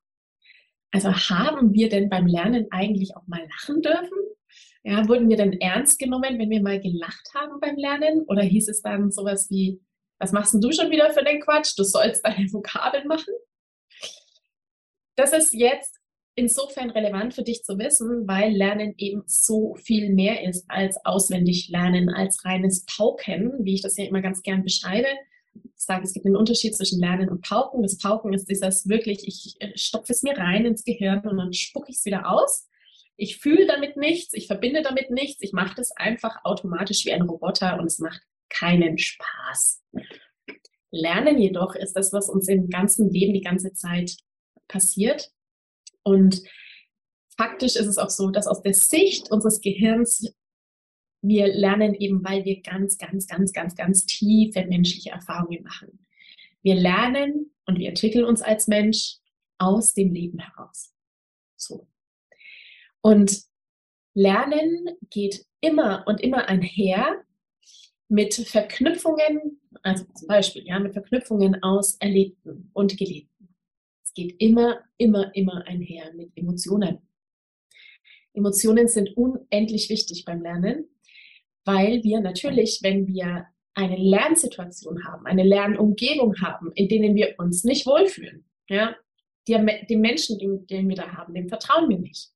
Also 0.91 1.13
haben 1.13 1.73
wir 1.73 1.89
denn 1.89 2.11
beim 2.11 2.27
Lernen 2.27 2.67
eigentlich 2.71 3.17
auch 3.17 3.27
mal 3.27 3.41
lachen 3.49 3.81
dürfen? 3.81 4.19
Ja, 4.85 5.09
wurden 5.09 5.29
wir 5.29 5.37
denn 5.37 5.61
ernst 5.61 5.99
genommen, 5.99 6.39
wenn 6.39 6.51
wir 6.51 6.61
mal 6.61 6.81
gelacht 6.81 7.29
haben 7.35 7.61
beim 7.61 7.77
Lernen? 7.77 8.23
Oder 8.27 8.43
hieß 8.43 8.69
es 8.69 8.83
dann 8.83 9.11
sowas 9.11 9.49
wie, 9.49 9.81
was 10.19 10.33
machst 10.33 10.55
denn 10.55 10.61
du 10.61 10.73
schon 10.73 10.91
wieder 10.91 11.11
für 11.13 11.25
den 11.25 11.41
Quatsch? 11.41 11.73
Du 11.79 11.85
sollst 11.85 12.25
deine 12.27 12.53
Vokabeln 12.53 13.07
machen? 13.07 13.33
Das 15.17 15.33
ist 15.33 15.53
jetzt 15.53 16.02
insofern 16.35 16.91
relevant 16.91 17.35
für 17.35 17.43
dich 17.43 17.63
zu 17.63 17.79
wissen, 17.79 18.27
weil 18.27 18.53
Lernen 18.53 18.95
eben 18.97 19.23
so 19.27 19.75
viel 19.75 20.11
mehr 20.11 20.45
ist 20.47 20.65
als 20.69 20.97
auswendig 21.05 21.69
lernen, 21.69 22.09
als 22.09 22.45
reines 22.45 22.85
Pauken, 22.87 23.65
wie 23.65 23.75
ich 23.75 23.83
das 23.83 23.97
ja 23.97 24.05
immer 24.05 24.23
ganz 24.23 24.43
gern 24.43 24.63
beschreibe. 24.63 25.09
Ich 25.55 25.85
sage, 25.85 26.05
es 26.05 26.15
gibt 26.15 26.25
einen 26.25 26.37
Unterschied 26.37 26.75
zwischen 26.75 27.01
Lernen 27.01 27.29
und 27.29 27.43
Pauken. 27.43 27.83
Das 27.83 27.99
Pauken 27.99 28.33
ist 28.33 28.47
dieses 28.49 28.89
wirklich, 28.89 29.27
ich 29.27 29.57
stopfe 29.75 30.13
es 30.13 30.23
mir 30.23 30.37
rein 30.37 30.65
ins 30.65 30.85
Gehirn 30.85 31.21
und 31.27 31.37
dann 31.37 31.53
spucke 31.53 31.91
ich 31.91 31.97
es 31.97 32.05
wieder 32.05 32.31
aus. 32.31 32.69
Ich 33.17 33.37
fühle 33.37 33.67
damit 33.67 33.99
nichts, 33.99 34.33
ich 34.33 34.47
verbinde 34.47 34.83
damit 34.83 35.11
nichts, 35.11 35.43
ich 35.43 35.53
mache 35.53 35.75
das 35.77 35.93
einfach 35.93 36.45
automatisch 36.45 37.05
wie 37.05 37.13
ein 37.13 37.23
Roboter 37.23 37.79
und 37.79 37.87
es 37.87 37.99
macht 37.99 38.23
keinen 38.49 38.97
Spaß. 38.97 39.83
Lernen 40.91 41.39
jedoch 41.39 41.75
ist 41.75 41.93
das, 41.93 42.13
was 42.13 42.31
uns 42.31 42.49
im 42.49 42.71
ganzen 42.71 43.11
Leben 43.11 43.35
die 43.35 43.43
ganze 43.43 43.73
Zeit 43.75 44.17
passiert 44.67 45.31
und 46.05 46.43
faktisch 47.37 47.77
ist 47.77 47.87
es 47.87 47.99
auch 47.99 48.11
so, 48.11 48.31
dass 48.31 48.47
aus 48.47 48.63
der 48.63 48.75
Sicht 48.75 49.31
unseres 49.31 49.61
Gehirns 49.61 50.35
wir 51.23 51.47
lernen 51.47 51.95
eben, 51.95 52.25
weil 52.25 52.45
wir 52.45 52.61
ganz, 52.63 52.99
ganz, 52.99 53.27
ganz, 53.29 53.53
ganz, 53.53 53.77
ganz 53.77 54.07
tiefe 54.07 54.67
menschliche 54.67 55.11
Erfahrungen 55.11 55.63
machen. 55.63 56.05
Wir 56.63 56.75
lernen 56.75 57.53
und 57.67 57.79
wir 57.79 57.89
entwickeln 57.89 58.25
uns 58.25 58.43
als 58.43 58.67
Mensch 58.67 59.19
aus 59.59 59.95
dem 59.95 60.13
Leben 60.13 60.41
heraus. 60.41 60.93
So. 61.57 61.87
Und 63.01 63.43
Lernen 64.15 64.91
geht 65.11 65.47
immer 65.61 66.05
und 66.07 66.21
immer 66.21 66.49
einher 66.49 67.23
mit 68.09 68.35
Verknüpfungen, 68.35 69.61
also 69.83 70.05
zum 70.15 70.29
Beispiel, 70.29 70.67
ja, 70.67 70.79
mit 70.79 70.93
Verknüpfungen 70.93 71.63
aus 71.63 71.97
Erlebten 71.97 72.71
und 72.75 72.99
Gelebten 72.99 73.32
geht 74.15 74.41
immer, 74.41 74.81
immer, 74.99 75.35
immer 75.35 75.67
einher 75.67 76.13
mit 76.15 76.31
Emotionen. 76.37 76.99
Emotionen 78.35 78.89
sind 78.89 79.17
unendlich 79.17 79.89
wichtig 79.91 80.25
beim 80.25 80.43
Lernen, 80.43 80.89
weil 81.65 82.03
wir 82.03 82.21
natürlich, 82.21 82.81
wenn 82.83 83.07
wir 83.07 83.47
eine 83.75 83.97
Lernsituation 83.97 85.05
haben, 85.05 85.27
eine 85.27 85.45
Lernumgebung 85.45 86.41
haben, 86.41 86.73
in 86.73 86.89
denen 86.89 87.15
wir 87.15 87.35
uns 87.39 87.65
nicht 87.65 87.87
wohlfühlen, 87.87 88.45
ja, 88.69 88.97
dem, 89.49 90.01
Menschen, 90.01 90.39
den, 90.39 90.67
den 90.67 90.89
wir 90.89 90.97
da 90.97 91.13
haben, 91.13 91.35
dem 91.35 91.49
vertrauen 91.49 91.89
wir 91.89 91.99
nicht. 91.99 92.31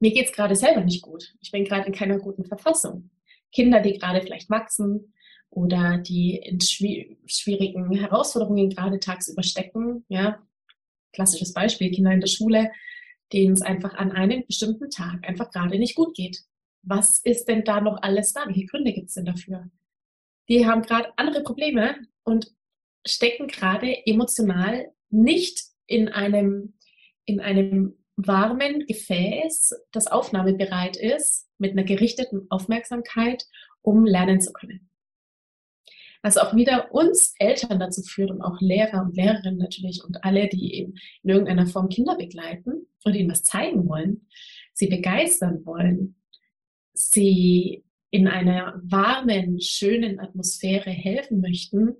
Mir 0.00 0.12
geht 0.12 0.26
es 0.26 0.32
gerade 0.32 0.56
selber 0.56 0.82
nicht 0.82 1.02
gut. 1.02 1.34
Ich 1.40 1.50
bin 1.50 1.64
gerade 1.64 1.86
in 1.86 1.92
keiner 1.92 2.18
guten 2.18 2.44
Verfassung. 2.44 3.10
Kinder, 3.52 3.80
die 3.80 3.98
gerade 3.98 4.20
vielleicht 4.20 4.50
wachsen, 4.50 5.12
oder 5.50 5.98
die 5.98 6.36
in 6.36 6.60
schwierigen 6.60 7.92
Herausforderungen 7.92 8.70
gerade 8.70 9.00
tagsüber 9.00 9.42
stecken. 9.42 10.04
Ja, 10.08 10.42
klassisches 11.12 11.52
Beispiel, 11.52 11.90
Kinder 11.90 12.12
in 12.12 12.20
der 12.20 12.28
Schule, 12.28 12.70
denen 13.32 13.54
es 13.54 13.62
einfach 13.62 13.94
an 13.94 14.12
einem 14.12 14.44
bestimmten 14.46 14.90
Tag 14.90 15.26
einfach 15.26 15.50
gerade 15.50 15.78
nicht 15.78 15.94
gut 15.94 16.14
geht. 16.14 16.42
Was 16.82 17.20
ist 17.24 17.46
denn 17.46 17.64
da 17.64 17.80
noch 17.80 18.02
alles 18.02 18.32
da? 18.32 18.46
Welche 18.46 18.66
Gründe 18.66 18.92
gibt 18.92 19.08
es 19.08 19.14
denn 19.14 19.24
dafür? 19.24 19.70
Die 20.48 20.66
haben 20.66 20.82
gerade 20.82 21.12
andere 21.16 21.42
Probleme 21.42 21.96
und 22.24 22.52
stecken 23.06 23.48
gerade 23.48 24.06
emotional 24.06 24.92
nicht 25.10 25.62
in 25.86 26.08
einem, 26.08 26.74
in 27.24 27.40
einem 27.40 27.98
warmen 28.16 28.86
Gefäß, 28.86 29.74
das 29.92 30.06
aufnahmebereit 30.06 30.96
ist, 30.96 31.48
mit 31.58 31.72
einer 31.72 31.84
gerichteten 31.84 32.46
Aufmerksamkeit, 32.50 33.46
um 33.82 34.04
lernen 34.04 34.40
zu 34.40 34.52
können 34.52 34.87
was 36.22 36.36
auch 36.36 36.54
wieder 36.54 36.92
uns 36.92 37.34
Eltern 37.38 37.78
dazu 37.78 38.02
führt 38.02 38.30
und 38.30 38.42
auch 38.42 38.60
Lehrer 38.60 39.02
und 39.02 39.16
Lehrerinnen 39.16 39.58
natürlich 39.58 40.02
und 40.04 40.24
alle, 40.24 40.48
die 40.48 40.74
eben 40.74 40.94
in 41.22 41.30
irgendeiner 41.30 41.66
Form 41.66 41.88
Kinder 41.88 42.16
begleiten 42.16 42.86
und 43.04 43.14
ihnen 43.14 43.30
was 43.30 43.44
zeigen 43.44 43.88
wollen, 43.88 44.26
sie 44.72 44.88
begeistern 44.88 45.64
wollen, 45.64 46.16
sie 46.92 47.84
in 48.10 48.26
einer 48.26 48.80
warmen, 48.82 49.60
schönen 49.60 50.18
Atmosphäre 50.18 50.90
helfen 50.90 51.40
möchten, 51.40 51.96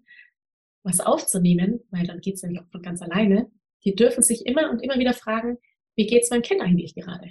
was 0.83 1.01
aufzunehmen, 1.01 1.81
weil 1.91 2.07
dann 2.07 2.21
geht 2.21 2.37
es 2.37 2.43
nämlich 2.43 2.61
auch 2.61 2.71
von 2.71 2.83
ganz 2.83 3.03
alleine, 3.03 3.51
Die 3.85 3.95
dürfen 3.95 4.23
sich 4.23 4.45
immer 4.45 4.71
und 4.71 4.81
immer 4.81 4.99
wieder 4.99 5.15
fragen, 5.15 5.59
wie 5.95 6.07
geht 6.07 6.25
es 6.25 6.31
meinem 6.31 6.43
Kind 6.43 6.61
eigentlich 6.61 6.95
gerade? 6.95 7.29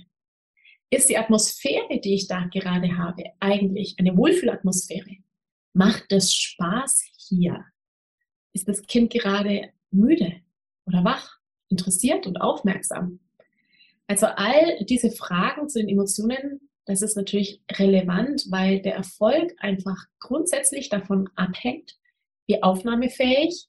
Ist 0.89 1.10
die 1.10 1.17
Atmosphäre, 1.17 2.00
die 2.00 2.15
ich 2.15 2.27
da 2.27 2.46
gerade 2.46 2.98
habe, 2.98 3.24
eigentlich 3.39 3.96
eine 4.00 4.15
Wohlfühlatmosphäre? 4.15 5.17
Macht 5.77 6.12
es 6.12 6.34
Spaß 6.34 7.03
hier? 7.29 7.63
Ist 8.51 8.67
das 8.67 8.81
Kind 8.81 9.13
gerade 9.13 9.72
müde 9.91 10.41
oder 10.88 11.03
wach, 11.03 11.38
interessiert 11.69 12.25
und 12.25 12.41
aufmerksam? 12.41 13.19
Also 14.07 14.25
all 14.25 14.84
diese 14.86 15.12
Fragen 15.12 15.69
zu 15.69 15.77
den 15.77 15.88
Emotionen, 15.88 16.67
das 16.86 17.03
ist 17.03 17.15
natürlich 17.15 17.62
relevant, 17.74 18.48
weil 18.50 18.81
der 18.81 18.96
Erfolg 18.96 19.53
einfach 19.60 20.03
grundsätzlich 20.17 20.89
davon 20.89 21.29
abhängt, 21.36 21.96
wie 22.48 22.63
aufnahmefähig 22.63 23.67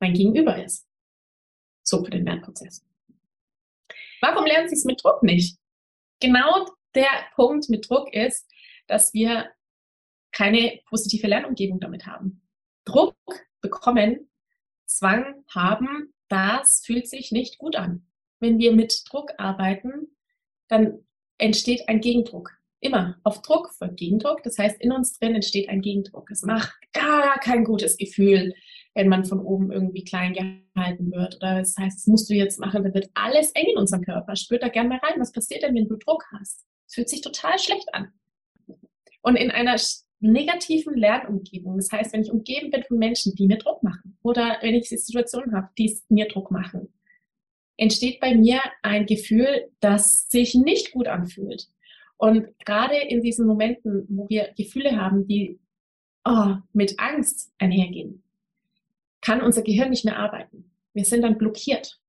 mein 0.00 0.14
Gegenüber 0.14 0.60
ist. 0.64 0.88
So 1.84 2.02
für 2.02 2.10
den 2.10 2.24
Lernprozess. 2.24 2.84
Warum 4.20 4.46
lernen 4.46 4.68
Sie 4.68 4.74
es 4.74 4.84
mit 4.84 5.00
Druck 5.00 5.22
nicht? 5.22 5.58
Genau 6.18 6.66
der 6.96 7.06
Punkt 7.36 7.68
mit 7.68 7.88
Druck 7.88 8.12
ist, 8.12 8.50
dass 8.88 9.14
wir 9.14 9.48
keine 10.36 10.80
positive 10.86 11.26
Lernumgebung 11.26 11.80
damit 11.80 12.06
haben. 12.06 12.42
Druck 12.84 13.16
bekommen, 13.62 14.28
Zwang 14.84 15.44
haben, 15.48 16.12
das 16.28 16.82
fühlt 16.84 17.08
sich 17.08 17.32
nicht 17.32 17.58
gut 17.58 17.76
an. 17.76 18.06
Wenn 18.38 18.58
wir 18.58 18.72
mit 18.72 19.02
Druck 19.10 19.32
arbeiten, 19.38 20.14
dann 20.68 20.98
entsteht 21.38 21.88
ein 21.88 22.00
Gegendruck. 22.00 22.52
Immer 22.80 23.18
auf 23.24 23.40
Druck 23.40 23.72
folgt 23.72 23.96
Gegendruck. 23.96 24.42
Das 24.42 24.58
heißt, 24.58 24.80
in 24.80 24.92
uns 24.92 25.18
drin 25.18 25.34
entsteht 25.34 25.70
ein 25.70 25.80
Gegendruck. 25.80 26.30
Es 26.30 26.42
macht 26.42 26.74
gar 26.92 27.38
kein 27.40 27.64
gutes 27.64 27.96
Gefühl, 27.96 28.54
wenn 28.94 29.08
man 29.08 29.24
von 29.24 29.40
oben 29.40 29.72
irgendwie 29.72 30.04
klein 30.04 30.34
gehalten 30.34 31.12
wird. 31.12 31.36
Oder 31.36 31.60
das 31.60 31.76
heißt, 31.78 31.98
das 31.98 32.06
musst 32.06 32.28
du 32.28 32.34
jetzt 32.34 32.60
machen, 32.60 32.84
dann 32.84 32.94
wird 32.94 33.10
alles 33.14 33.52
eng 33.52 33.66
in 33.68 33.78
unserem 33.78 34.04
Körper. 34.04 34.36
Spürt 34.36 34.62
da 34.62 34.68
gerne 34.68 34.90
mal 34.90 34.98
rein. 34.98 35.18
Was 35.18 35.32
passiert 35.32 35.62
denn, 35.62 35.74
wenn 35.74 35.88
du 35.88 35.96
Druck 35.96 36.24
hast? 36.32 36.66
Es 36.86 36.94
fühlt 36.94 37.08
sich 37.08 37.22
total 37.22 37.58
schlecht 37.58 37.88
an. 37.94 38.12
Und 39.22 39.36
in 39.36 39.50
einer 39.50 39.76
negativen 40.20 40.96
Lernumgebung, 40.96 41.76
das 41.76 41.90
heißt, 41.92 42.12
wenn 42.12 42.22
ich 42.22 42.30
umgeben 42.30 42.70
bin 42.70 42.82
von 42.84 42.98
Menschen, 42.98 43.34
die 43.34 43.46
mir 43.46 43.58
Druck 43.58 43.82
machen, 43.82 44.16
oder 44.22 44.58
wenn 44.62 44.74
ich 44.74 44.88
Situationen 44.88 45.54
habe, 45.54 45.68
die 45.78 45.98
mir 46.08 46.26
Druck 46.28 46.50
machen, 46.50 46.88
entsteht 47.76 48.20
bei 48.20 48.34
mir 48.34 48.60
ein 48.82 49.06
Gefühl, 49.06 49.70
das 49.80 50.28
sich 50.28 50.54
nicht 50.54 50.92
gut 50.92 51.08
anfühlt. 51.08 51.68
Und 52.16 52.46
gerade 52.64 52.96
in 52.96 53.20
diesen 53.20 53.46
Momenten, 53.46 54.06
wo 54.08 54.28
wir 54.28 54.52
Gefühle 54.56 54.96
haben, 54.96 55.26
die 55.26 55.58
oh, 56.24 56.54
mit 56.72 56.98
Angst 56.98 57.52
einhergehen, 57.58 58.22
kann 59.20 59.42
unser 59.42 59.62
Gehirn 59.62 59.90
nicht 59.90 60.04
mehr 60.04 60.18
arbeiten. 60.18 60.70
Wir 60.94 61.04
sind 61.04 61.22
dann 61.22 61.36
blockiert. 61.36 62.00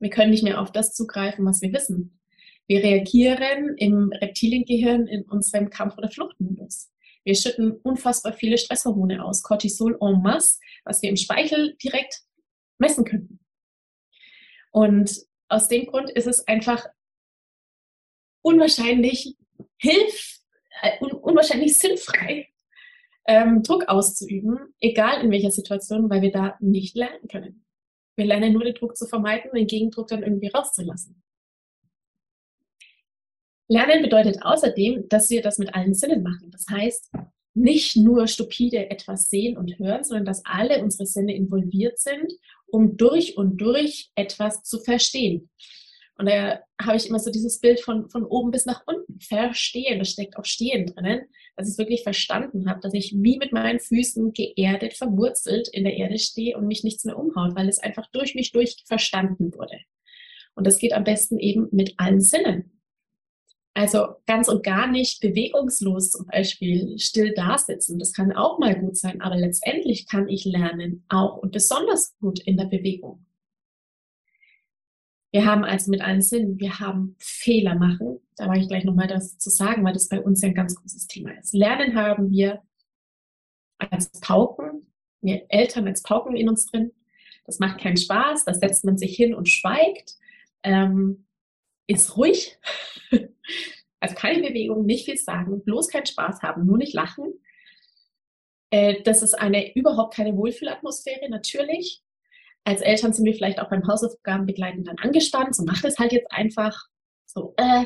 Wir 0.00 0.10
können 0.10 0.30
nicht 0.30 0.42
mehr 0.42 0.60
auf 0.60 0.72
das 0.72 0.94
zugreifen, 0.94 1.44
was 1.44 1.62
wir 1.62 1.72
wissen. 1.72 2.18
Wir 2.66 2.82
reagieren 2.82 3.76
im 3.76 4.10
Reptiliengehirn 4.12 5.06
in 5.06 5.22
unserem 5.22 5.70
Kampf- 5.70 5.96
oder 5.98 6.10
Fluchtmodus. 6.10 6.90
Wir 7.24 7.34
schütten 7.34 7.72
unfassbar 7.82 8.32
viele 8.32 8.58
Stresshormone 8.58 9.24
aus, 9.24 9.42
Cortisol 9.42 9.96
en 10.00 10.22
masse, 10.22 10.58
was 10.84 11.02
wir 11.02 11.08
im 11.08 11.16
Speichel 11.16 11.74
direkt 11.82 12.20
messen 12.78 13.04
könnten. 13.04 13.40
Und 14.70 15.24
aus 15.48 15.68
dem 15.68 15.86
Grund 15.86 16.10
ist 16.10 16.26
es 16.26 16.46
einfach 16.46 16.86
unwahrscheinlich 18.42 19.36
hilf, 19.78 20.40
äh, 20.82 20.98
un 21.00 21.12
unwahrscheinlich 21.12 21.78
sinnfrei, 21.78 22.48
ähm, 23.26 23.62
Druck 23.62 23.88
auszuüben, 23.88 24.74
egal 24.80 25.22
in 25.22 25.30
welcher 25.30 25.50
Situation, 25.50 26.10
weil 26.10 26.22
wir 26.22 26.30
da 26.30 26.56
nicht 26.60 26.94
lernen 26.94 27.26
können. 27.28 27.64
Wir 28.16 28.26
lernen 28.26 28.52
nur 28.52 28.64
den 28.64 28.74
Druck 28.74 28.96
zu 28.96 29.06
vermeiden 29.06 29.50
und 29.50 29.58
den 29.58 29.66
Gegendruck 29.66 30.08
dann 30.08 30.22
irgendwie 30.22 30.48
rauszulassen. 30.48 31.22
Lernen 33.74 34.02
bedeutet 34.02 34.38
außerdem, 34.40 35.08
dass 35.08 35.30
wir 35.30 35.42
das 35.42 35.58
mit 35.58 35.74
allen 35.74 35.94
Sinnen 35.94 36.22
machen. 36.22 36.50
Das 36.52 36.66
heißt, 36.70 37.10
nicht 37.54 37.96
nur 37.96 38.28
stupide 38.28 38.88
etwas 38.88 39.28
sehen 39.28 39.56
und 39.56 39.78
hören, 39.80 40.04
sondern 40.04 40.24
dass 40.24 40.44
alle 40.44 40.80
unsere 40.80 41.06
Sinne 41.06 41.34
involviert 41.34 41.98
sind, 41.98 42.32
um 42.66 42.96
durch 42.96 43.36
und 43.36 43.56
durch 43.56 44.10
etwas 44.14 44.62
zu 44.62 44.78
verstehen. 44.78 45.50
Und 46.16 46.28
da 46.28 46.60
habe 46.80 46.96
ich 46.96 47.08
immer 47.08 47.18
so 47.18 47.32
dieses 47.32 47.58
Bild 47.58 47.80
von, 47.80 48.08
von 48.10 48.24
oben 48.24 48.52
bis 48.52 48.64
nach 48.64 48.82
unten. 48.86 49.18
Verstehen, 49.18 49.98
das 49.98 50.10
steckt 50.10 50.36
auch 50.36 50.44
Stehen 50.44 50.86
drinnen, 50.86 51.22
dass 51.56 51.66
ich 51.66 51.72
es 51.72 51.78
wirklich 51.78 52.04
verstanden 52.04 52.70
habe, 52.70 52.78
dass 52.80 52.94
ich 52.94 53.12
wie 53.16 53.38
mit 53.38 53.52
meinen 53.52 53.80
Füßen 53.80 54.32
geerdet, 54.32 54.94
verwurzelt 54.94 55.68
in 55.72 55.82
der 55.82 55.96
Erde 55.96 56.18
stehe 56.18 56.56
und 56.56 56.68
mich 56.68 56.84
nichts 56.84 57.04
mehr 57.04 57.18
umhaut, 57.18 57.56
weil 57.56 57.68
es 57.68 57.80
einfach 57.80 58.06
durch 58.12 58.36
mich 58.36 58.52
durch 58.52 58.76
verstanden 58.86 59.52
wurde. 59.52 59.80
Und 60.54 60.64
das 60.64 60.78
geht 60.78 60.92
am 60.92 61.02
besten 61.02 61.40
eben 61.40 61.66
mit 61.72 61.94
allen 61.96 62.20
Sinnen. 62.20 62.73
Also 63.74 64.14
ganz 64.26 64.48
und 64.48 64.62
gar 64.62 64.86
nicht 64.86 65.20
bewegungslos 65.20 66.12
zum 66.12 66.26
Beispiel 66.26 66.96
still 66.98 67.34
dasitzen. 67.34 67.98
Das 67.98 68.12
kann 68.12 68.32
auch 68.32 68.60
mal 68.60 68.78
gut 68.78 68.96
sein, 68.96 69.20
aber 69.20 69.36
letztendlich 69.36 70.06
kann 70.06 70.28
ich 70.28 70.44
lernen, 70.44 71.04
auch 71.08 71.38
und 71.38 71.50
besonders 71.50 72.16
gut 72.20 72.38
in 72.38 72.56
der 72.56 72.66
Bewegung. 72.66 73.26
Wir 75.32 75.44
haben 75.44 75.64
also 75.64 75.90
mit 75.90 76.00
allen 76.00 76.22
Sinnen, 76.22 76.60
wir 76.60 76.78
haben 76.78 77.16
Fehler 77.18 77.74
machen. 77.74 78.20
Da 78.36 78.46
war 78.46 78.56
ich 78.56 78.68
gleich 78.68 78.84
nochmal 78.84 79.08
das 79.08 79.36
zu 79.38 79.50
sagen, 79.50 79.84
weil 79.84 79.92
das 79.92 80.08
bei 80.08 80.20
uns 80.20 80.40
ja 80.42 80.48
ein 80.48 80.54
ganz 80.54 80.76
großes 80.76 81.08
Thema 81.08 81.36
ist. 81.36 81.52
Lernen 81.52 81.96
haben 81.96 82.30
wir 82.30 82.62
als 83.78 84.12
Pauken, 84.20 84.86
wir 85.20 85.44
Eltern 85.48 85.88
als 85.88 86.04
Pauken 86.04 86.36
in 86.36 86.48
uns 86.48 86.66
drin. 86.66 86.92
Das 87.44 87.58
macht 87.58 87.80
keinen 87.80 87.96
Spaß, 87.96 88.44
da 88.44 88.54
setzt 88.54 88.84
man 88.84 88.96
sich 88.96 89.16
hin 89.16 89.34
und 89.34 89.48
schweigt, 89.48 90.14
ähm, 90.62 91.26
ist 91.86 92.16
ruhig, 92.16 92.58
also 94.00 94.14
keine 94.14 94.48
Bewegung, 94.48 94.86
nicht 94.86 95.04
viel 95.04 95.16
sagen, 95.16 95.62
bloß 95.64 95.88
keinen 95.88 96.06
Spaß 96.06 96.42
haben, 96.42 96.66
nur 96.66 96.78
nicht 96.78 96.94
lachen. 96.94 97.32
Äh, 98.70 99.02
das 99.02 99.22
ist 99.22 99.34
eine 99.34 99.74
überhaupt 99.74 100.14
keine 100.14 100.36
Wohlfühlatmosphäre, 100.36 101.28
natürlich 101.28 102.04
als 102.64 102.80
Eltern 102.80 103.12
sind 103.12 103.26
wir 103.26 103.34
vielleicht 103.34 103.60
auch 103.60 103.68
beim 103.68 103.86
Hausaufgaben 103.86 104.46
begleiten 104.46 104.84
dann 104.84 104.98
angespannt. 104.98 105.54
So 105.54 105.64
macht 105.64 105.84
es 105.84 105.98
halt 105.98 106.12
jetzt 106.12 106.32
einfach. 106.32 106.86
So, 107.26 107.54
äh, 107.56 107.84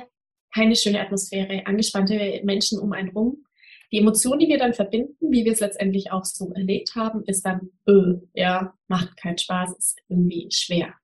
keine 0.55 0.77
schöne 0.77 1.01
Atmosphäre, 1.01 1.67
angespannte 1.67 2.41
Menschen 2.45 2.79
um 2.79 2.93
einen 2.93 3.11
rum. 3.11 3.45
Die 3.91 3.99
Emotion, 3.99 4.39
die 4.39 4.49
wir 4.49 4.59
dann 4.59 4.75
verbinden, 4.75 5.33
wie 5.33 5.45
wir 5.45 5.53
es 5.53 5.61
letztendlich 5.61 6.13
auch 6.13 6.25
so 6.25 6.53
erlebt 6.53 6.95
haben, 6.95 7.25
ist 7.25 7.45
dann, 7.45 7.71
äh, 7.87 8.15
ja, 8.35 8.75
macht 8.87 9.17
keinen 9.17 9.39
Spaß, 9.39 9.77
ist 9.77 9.99
irgendwie 10.09 10.49
schwer. 10.53 10.95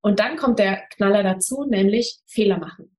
Und 0.00 0.20
dann 0.20 0.36
kommt 0.36 0.58
der 0.58 0.86
Knaller 0.90 1.22
dazu, 1.22 1.64
nämlich 1.64 2.20
Fehler 2.26 2.58
machen. 2.58 2.96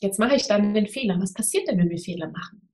Jetzt 0.00 0.18
mache 0.18 0.34
ich 0.34 0.46
dann 0.48 0.74
den 0.74 0.88
Fehler. 0.88 1.20
Was 1.20 1.32
passiert 1.32 1.68
denn, 1.68 1.78
wenn 1.78 1.90
wir 1.90 1.98
Fehler 1.98 2.28
machen? 2.28 2.68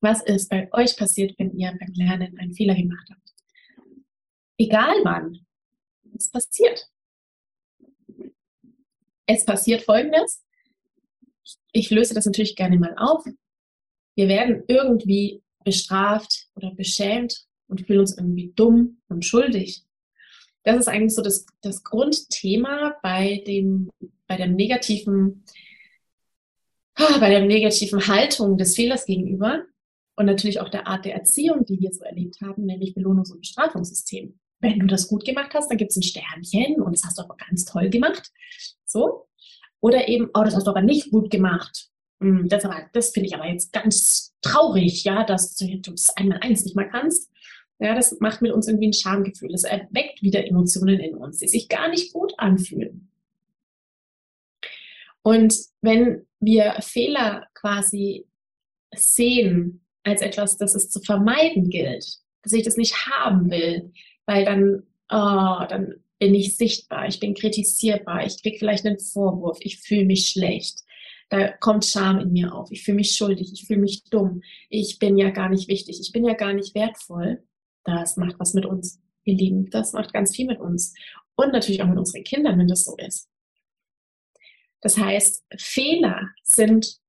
Was 0.00 0.22
ist 0.22 0.48
bei 0.48 0.72
euch 0.72 0.96
passiert, 0.96 1.38
wenn 1.38 1.52
ihr 1.56 1.76
beim 1.78 1.92
Lernen 1.92 2.38
einen 2.38 2.54
Fehler 2.54 2.74
gemacht 2.74 3.06
habt? 3.10 3.30
egal 4.60 4.96
wann. 5.04 5.46
Es 6.14 6.30
passiert. 6.30 6.86
Es 9.26 9.44
passiert 9.44 9.82
Folgendes. 9.82 10.44
Ich 11.72 11.90
löse 11.90 12.14
das 12.14 12.26
natürlich 12.26 12.56
gerne 12.56 12.78
mal 12.78 12.94
auf. 12.98 13.24
Wir 14.16 14.28
werden 14.28 14.64
irgendwie 14.68 15.42
bestraft 15.64 16.48
oder 16.54 16.74
beschämt 16.74 17.46
und 17.68 17.86
fühlen 17.86 18.00
uns 18.00 18.16
irgendwie 18.16 18.52
dumm 18.54 19.00
und 19.08 19.24
schuldig. 19.24 19.84
Das 20.62 20.76
ist 20.76 20.88
eigentlich 20.88 21.14
so 21.14 21.22
das, 21.22 21.46
das 21.62 21.82
Grundthema 21.82 22.96
bei 23.02 23.42
dem, 23.46 23.90
bei 24.26 24.36
dem 24.36 24.54
negativen, 24.54 25.44
ah, 26.94 27.18
bei 27.18 27.30
der 27.30 27.44
negativen 27.44 28.06
Haltung 28.06 28.58
des 28.58 28.76
Fehlers 28.76 29.06
gegenüber 29.06 29.64
und 30.16 30.26
natürlich 30.26 30.60
auch 30.60 30.68
der 30.68 30.86
Art 30.86 31.04
der 31.04 31.14
Erziehung, 31.14 31.64
die 31.64 31.80
wir 31.80 31.92
so 31.92 32.04
erlebt 32.04 32.40
haben, 32.42 32.66
nämlich 32.66 32.94
Belohnungs- 32.94 33.32
und 33.32 33.40
Bestrafungssystem 33.40 34.38
wenn 34.60 34.78
du 34.78 34.86
das 34.86 35.08
gut 35.08 35.24
gemacht 35.24 35.52
hast, 35.54 35.70
dann 35.70 35.78
gibt 35.78 35.90
es 35.90 35.96
ein 35.96 36.02
Sternchen 36.02 36.80
und 36.80 36.94
das 36.94 37.04
hast 37.04 37.18
du 37.18 37.22
aber 37.22 37.36
ganz 37.36 37.64
toll 37.64 37.88
gemacht. 37.90 38.30
So. 38.84 39.26
Oder 39.80 40.08
eben, 40.08 40.28
oh, 40.34 40.42
das 40.44 40.54
hast 40.54 40.66
du 40.66 40.70
aber 40.70 40.82
nicht 40.82 41.10
gut 41.10 41.30
gemacht. 41.30 41.88
Hm, 42.20 42.48
das, 42.48 42.68
das 42.92 43.10
finde 43.10 43.28
ich 43.28 43.34
aber 43.34 43.46
jetzt 43.46 43.72
ganz 43.72 44.34
traurig, 44.42 45.04
ja, 45.04 45.24
dass 45.24 45.56
du 45.56 45.78
das 45.78 46.14
einmal 46.16 46.38
eins 46.42 46.64
nicht 46.64 46.76
mal 46.76 46.88
kannst. 46.88 47.30
Ja, 47.80 47.94
das 47.94 48.20
macht 48.20 48.42
mit 48.42 48.52
uns 48.52 48.68
irgendwie 48.68 48.88
ein 48.88 48.92
Schamgefühl. 48.92 49.50
Das 49.50 49.64
erweckt 49.64 50.22
wieder 50.22 50.46
Emotionen 50.46 51.00
in 51.00 51.14
uns, 51.14 51.38
die 51.38 51.48
sich 51.48 51.68
gar 51.68 51.88
nicht 51.88 52.12
gut 52.12 52.34
anfühlen. 52.36 53.10
Und 55.22 55.54
wenn 55.80 56.26
wir 56.40 56.76
Fehler 56.80 57.46
quasi 57.54 58.26
sehen 58.94 59.84
als 60.02 60.20
etwas, 60.20 60.58
das 60.58 60.74
es 60.74 60.90
zu 60.90 61.00
vermeiden 61.00 61.70
gilt, 61.70 62.18
dass 62.42 62.52
ich 62.52 62.64
das 62.64 62.76
nicht 62.76 62.94
haben 63.06 63.50
will, 63.50 63.92
weil 64.26 64.44
dann, 64.44 64.82
oh, 65.10 65.64
dann 65.68 65.94
bin 66.18 66.34
ich 66.34 66.56
sichtbar, 66.56 67.08
ich 67.08 67.18
bin 67.18 67.34
kritisierbar, 67.34 68.26
ich 68.26 68.42
kriege 68.42 68.58
vielleicht 68.58 68.84
einen 68.84 68.98
Vorwurf, 68.98 69.58
ich 69.60 69.78
fühle 69.78 70.04
mich 70.04 70.28
schlecht. 70.28 70.80
Da 71.30 71.48
kommt 71.48 71.86
Scham 71.86 72.18
in 72.18 72.32
mir 72.32 72.52
auf. 72.52 72.70
Ich 72.72 72.82
fühle 72.82 72.96
mich 72.96 73.12
schuldig, 73.12 73.52
ich 73.52 73.64
fühle 73.66 73.80
mich 73.80 74.04
dumm. 74.04 74.42
Ich 74.68 74.98
bin 74.98 75.16
ja 75.16 75.30
gar 75.30 75.48
nicht 75.48 75.68
wichtig, 75.68 76.00
ich 76.00 76.12
bin 76.12 76.24
ja 76.24 76.34
gar 76.34 76.52
nicht 76.52 76.74
wertvoll. 76.74 77.42
Das 77.84 78.16
macht 78.16 78.38
was 78.38 78.54
mit 78.54 78.66
uns. 78.66 79.00
ihr 79.24 79.34
Lieben. 79.34 79.70
Das 79.70 79.92
macht 79.92 80.12
ganz 80.12 80.34
viel 80.34 80.46
mit 80.46 80.60
uns. 80.60 80.94
Und 81.34 81.52
natürlich 81.52 81.82
auch 81.82 81.88
mit 81.88 81.98
unseren 81.98 82.24
Kindern, 82.24 82.58
wenn 82.58 82.68
das 82.68 82.84
so 82.84 82.96
ist. 82.96 83.28
Das 84.80 84.96
heißt, 84.96 85.44
Fehler 85.58 86.30
sind 86.42 87.00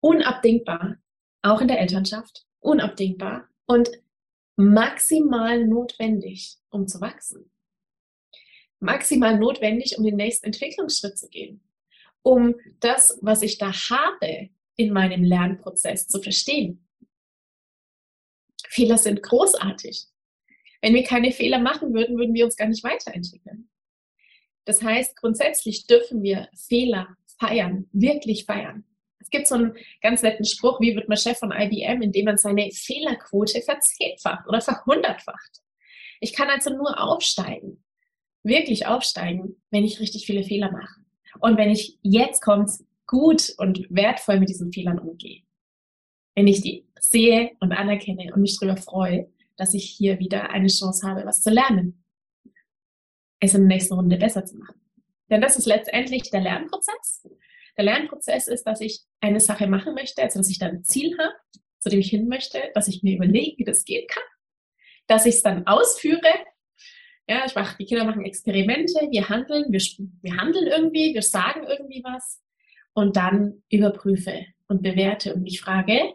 unabdingbar, 0.00 0.96
auch 1.42 1.60
in 1.60 1.68
der 1.68 1.80
Elternschaft, 1.80 2.46
unabdingbar 2.60 3.48
und 3.66 3.90
maximal 4.56 5.66
notwendig, 5.66 6.56
um 6.70 6.86
zu 6.86 7.00
wachsen. 7.00 7.50
Maximal 8.80 9.38
notwendig, 9.38 9.96
um 9.98 10.04
den 10.04 10.16
nächsten 10.16 10.46
Entwicklungsschritt 10.46 11.18
zu 11.18 11.28
gehen. 11.28 11.62
Um 12.22 12.56
das, 12.80 13.18
was 13.20 13.42
ich 13.42 13.58
da 13.58 13.72
habe, 13.72 14.50
in 14.76 14.92
meinem 14.92 15.22
Lernprozess 15.22 16.08
zu 16.08 16.20
verstehen. 16.20 16.86
Fehler 18.72 18.96
sind 18.96 19.22
großartig. 19.22 20.06
Wenn 20.80 20.94
wir 20.94 21.04
keine 21.04 21.30
Fehler 21.30 21.58
machen 21.58 21.92
würden, 21.92 22.16
würden 22.16 22.34
wir 22.34 22.46
uns 22.46 22.56
gar 22.56 22.68
nicht 22.68 22.82
weiterentwickeln. 22.82 23.68
Das 24.64 24.82
heißt, 24.82 25.14
grundsätzlich 25.16 25.86
dürfen 25.86 26.22
wir 26.22 26.48
Fehler 26.54 27.14
feiern, 27.38 27.86
wirklich 27.92 28.46
feiern. 28.46 28.84
Es 29.18 29.28
gibt 29.28 29.46
so 29.46 29.56
einen 29.56 29.76
ganz 30.00 30.22
netten 30.22 30.46
Spruch, 30.46 30.80
wie 30.80 30.96
wird 30.96 31.08
man 31.08 31.18
Chef 31.18 31.38
von 31.38 31.52
IBM, 31.52 32.00
indem 32.00 32.24
man 32.24 32.38
seine 32.38 32.70
Fehlerquote 32.70 33.60
verzehnfacht 33.60 34.48
oder 34.48 34.62
verhundertfacht. 34.62 35.60
Ich 36.20 36.32
kann 36.32 36.48
also 36.48 36.70
nur 36.70 36.98
aufsteigen, 36.98 37.84
wirklich 38.42 38.86
aufsteigen, 38.86 39.62
wenn 39.70 39.84
ich 39.84 40.00
richtig 40.00 40.24
viele 40.24 40.44
Fehler 40.44 40.72
mache. 40.72 41.00
Und 41.40 41.58
wenn 41.58 41.70
ich 41.70 41.98
jetzt 42.00 42.40
kommt 42.40 42.70
gut 43.06 43.52
und 43.58 43.86
wertvoll 43.90 44.40
mit 44.40 44.48
diesen 44.48 44.72
Fehlern 44.72 44.98
umgehe. 44.98 45.42
Wenn 46.34 46.46
ich 46.46 46.62
die 46.62 46.86
sehe 46.98 47.52
und 47.60 47.72
anerkenne 47.72 48.32
und 48.34 48.40
mich 48.40 48.58
darüber 48.58 48.76
freue, 48.76 49.30
dass 49.56 49.74
ich 49.74 49.84
hier 49.84 50.18
wieder 50.18 50.50
eine 50.50 50.68
Chance 50.68 51.06
habe, 51.06 51.24
was 51.26 51.42
zu 51.42 51.50
lernen 51.50 52.02
es 53.42 53.54
in 53.54 53.62
der 53.62 53.76
nächsten 53.76 53.94
Runde 53.94 54.16
besser 54.16 54.44
zu 54.44 54.56
machen. 54.56 54.80
Denn 55.28 55.40
das 55.40 55.56
ist 55.56 55.66
letztendlich 55.66 56.30
der 56.30 56.40
Lernprozess. 56.40 57.28
Der 57.76 57.84
Lernprozess 57.84 58.48
ist, 58.48 58.64
dass 58.64 58.80
ich 58.80 59.00
eine 59.20 59.40
Sache 59.40 59.66
machen 59.66 59.94
möchte, 59.94 60.22
also 60.22 60.38
dass 60.38 60.50
ich 60.50 60.58
dann 60.58 60.76
ein 60.76 60.84
Ziel 60.84 61.16
habe, 61.18 61.34
zu 61.80 61.88
dem 61.88 61.98
ich 61.98 62.10
hin 62.10 62.28
möchte, 62.28 62.70
dass 62.74 62.86
ich 62.86 63.02
mir 63.02 63.16
überlege, 63.16 63.58
wie 63.58 63.64
das 63.64 63.84
gehen 63.84 64.06
kann, 64.06 64.22
dass 65.08 65.26
ich 65.26 65.36
es 65.36 65.42
dann 65.42 65.66
ausführe. 65.66 66.20
Ja, 67.28 67.44
ich 67.46 67.54
mache, 67.54 67.76
die 67.78 67.86
Kinder 67.86 68.04
machen 68.04 68.24
Experimente, 68.24 69.08
wir 69.10 69.28
handeln, 69.28 69.72
wir, 69.72 69.80
wir 69.80 70.36
handeln 70.36 70.66
irgendwie, 70.66 71.14
wir 71.14 71.22
sagen 71.22 71.64
irgendwie 71.66 72.02
was 72.04 72.40
und 72.92 73.16
dann 73.16 73.62
überprüfe 73.70 74.46
und 74.68 74.82
bewerte 74.82 75.34
und 75.34 75.42
mich 75.42 75.60
frage, 75.60 76.14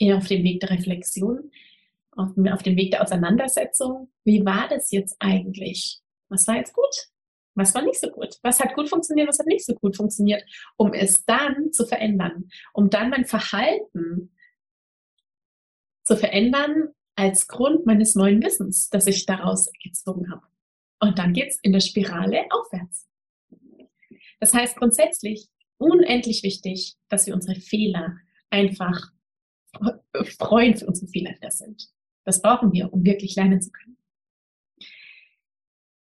auf 0.00 0.26
dem 0.26 0.42
Weg 0.42 0.60
der 0.60 0.70
Reflexion, 0.70 1.50
auf, 2.12 2.30
auf 2.52 2.62
dem 2.62 2.76
Weg 2.76 2.90
der 2.92 3.02
Auseinandersetzung, 3.02 4.10
wie 4.24 4.44
war 4.44 4.68
das 4.68 4.90
jetzt 4.90 5.16
eigentlich? 5.18 6.00
Was 6.28 6.46
war 6.46 6.56
jetzt 6.56 6.72
gut? 6.72 7.08
Was 7.54 7.74
war 7.74 7.82
nicht 7.82 8.00
so 8.00 8.10
gut? 8.10 8.38
Was 8.42 8.58
hat 8.60 8.74
gut 8.74 8.88
funktioniert? 8.88 9.28
Was 9.28 9.38
hat 9.38 9.46
nicht 9.46 9.64
so 9.64 9.74
gut 9.74 9.96
funktioniert? 9.96 10.42
Um 10.76 10.92
es 10.92 11.24
dann 11.24 11.72
zu 11.72 11.86
verändern, 11.86 12.48
um 12.72 12.90
dann 12.90 13.10
mein 13.10 13.24
Verhalten 13.24 14.32
zu 16.02 16.16
verändern 16.16 16.88
als 17.14 17.46
Grund 17.46 17.86
meines 17.86 18.16
neuen 18.16 18.42
Wissens, 18.42 18.90
das 18.90 19.06
ich 19.06 19.24
daraus 19.24 19.70
gezogen 19.82 20.30
habe. 20.30 20.42
Und 21.00 21.18
dann 21.18 21.32
geht 21.32 21.50
es 21.50 21.58
in 21.62 21.72
der 21.72 21.80
Spirale 21.80 22.44
aufwärts. 22.50 23.08
Das 24.40 24.52
heißt 24.52 24.76
grundsätzlich 24.76 25.48
unendlich 25.78 26.42
wichtig, 26.42 26.96
dass 27.08 27.26
wir 27.26 27.34
unsere 27.34 27.60
Fehler 27.60 28.16
einfach 28.50 29.10
freuen 30.38 30.76
für 30.76 30.86
unsere 30.86 31.08
Fehler, 31.08 31.32
die 31.32 31.40
das 31.40 31.58
sind. 31.58 31.88
Das 32.24 32.40
brauchen 32.40 32.72
wir, 32.72 32.92
um 32.92 33.04
wirklich 33.04 33.36
lernen 33.36 33.60
zu 33.60 33.70
können. 33.70 33.96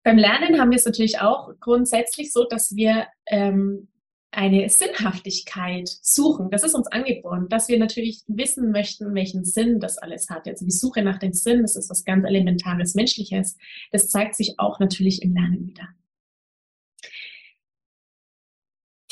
Beim 0.02 0.18
Lernen 0.18 0.60
haben 0.60 0.70
wir 0.70 0.76
es 0.76 0.86
natürlich 0.86 1.20
auch 1.20 1.50
grundsätzlich 1.60 2.32
so, 2.32 2.44
dass 2.44 2.74
wir 2.74 3.08
ähm, 3.26 3.88
eine 4.30 4.68
Sinnhaftigkeit 4.68 5.88
suchen. 6.02 6.50
Das 6.50 6.62
ist 6.62 6.74
uns 6.74 6.86
angeboren, 6.88 7.48
dass 7.48 7.68
wir 7.68 7.78
natürlich 7.78 8.22
wissen 8.26 8.70
möchten, 8.70 9.14
welchen 9.14 9.44
Sinn 9.44 9.80
das 9.80 9.98
alles 9.98 10.28
hat. 10.28 10.46
Also 10.46 10.64
die 10.64 10.70
Suche 10.70 11.02
nach 11.02 11.18
dem 11.18 11.32
Sinn, 11.32 11.62
das 11.62 11.76
ist 11.76 11.90
was 11.90 12.04
ganz 12.04 12.24
Elementares, 12.26 12.94
Menschliches. 12.94 13.56
Das 13.90 14.08
zeigt 14.08 14.34
sich 14.34 14.54
auch 14.58 14.80
natürlich 14.80 15.22
im 15.22 15.34
Lernen 15.34 15.66
wieder. 15.66 15.88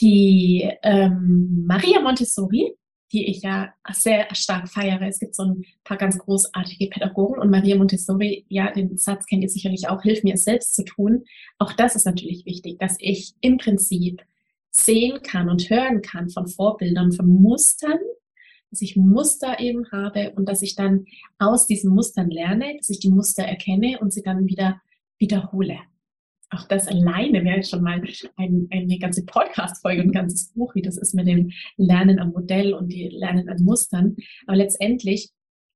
Die 0.01 0.71
ähm, 0.83 1.65
Maria 1.67 2.01
Montessori 2.01 2.75
die 3.13 3.29
ich 3.29 3.43
ja 3.43 3.73
sehr 3.93 4.27
stark 4.35 4.69
feiere. 4.69 5.03
Es 5.03 5.21
gibt 5.21 5.35
so 5.35 5.45
ein 5.45 5.65
paar 5.85 5.97
ganz 5.97 6.19
großartige 6.19 6.89
Pädagogen 6.89 7.41
und 7.41 7.51
Maria 7.51 7.77
Montessori, 7.77 8.45
ja, 8.49 8.73
den 8.73 8.97
Satz 8.99 9.27
kennt 9.27 9.43
ihr 9.43 9.49
sicherlich 9.49 9.89
auch, 9.89 10.03
hilf 10.03 10.25
mir 10.25 10.35
es 10.35 10.45
selbst 10.45 10.75
zu 10.75 10.85
tun. 10.85 11.25
Auch 11.59 11.73
das 11.73 11.95
ist 11.95 12.07
natürlich 12.07 12.45
wichtig, 12.47 12.79
dass 12.79 12.97
ich 12.99 13.35
im 13.41 13.59
Prinzip 13.59 14.23
sehen 14.71 15.23
kann 15.23 15.49
und 15.49 15.71
hören 15.71 16.03
kann 16.03 16.31
von 16.31 16.49
Vorbildern, 16.49 17.13
von 17.13 17.29
Mustern, 17.29 17.99
dass 18.71 18.83
ich 18.83 18.97
Muster 18.97 19.61
eben 19.61 19.91
habe 19.93 20.33
und 20.33 20.49
dass 20.49 20.61
ich 20.63 20.75
dann 20.75 21.07
aus 21.39 21.67
diesen 21.67 21.95
Mustern 21.95 22.31
lerne, 22.31 22.77
dass 22.77 22.91
ich 22.91 22.99
die 22.99 23.11
Muster 23.11 23.45
erkenne 23.45 23.99
und 24.01 24.13
sie 24.13 24.23
dann 24.23 24.47
wieder 24.47 24.81
wiederhole 25.19 25.79
auch 26.51 26.69
das 26.69 26.87
alleine 26.87 27.45
wäre 27.45 27.63
schon 27.65 27.83
mal 27.83 28.03
ein, 28.37 28.69
eine 28.71 28.99
ganze 28.99 29.25
Podcast-Folge 29.25 30.03
und 30.03 30.09
ein 30.09 30.13
ganzes 30.13 30.53
Buch, 30.53 30.75
wie 30.75 30.83
das 30.83 30.97
ist 30.97 31.15
mit 31.15 31.27
dem 31.27 31.51
Lernen 31.77 32.19
am 32.19 32.31
Modell 32.31 32.73
und 32.73 32.89
die 32.89 33.09
Lernen 33.09 33.49
an 33.49 33.63
Mustern. 33.63 34.17
Aber 34.47 34.57
letztendlich 34.57 35.31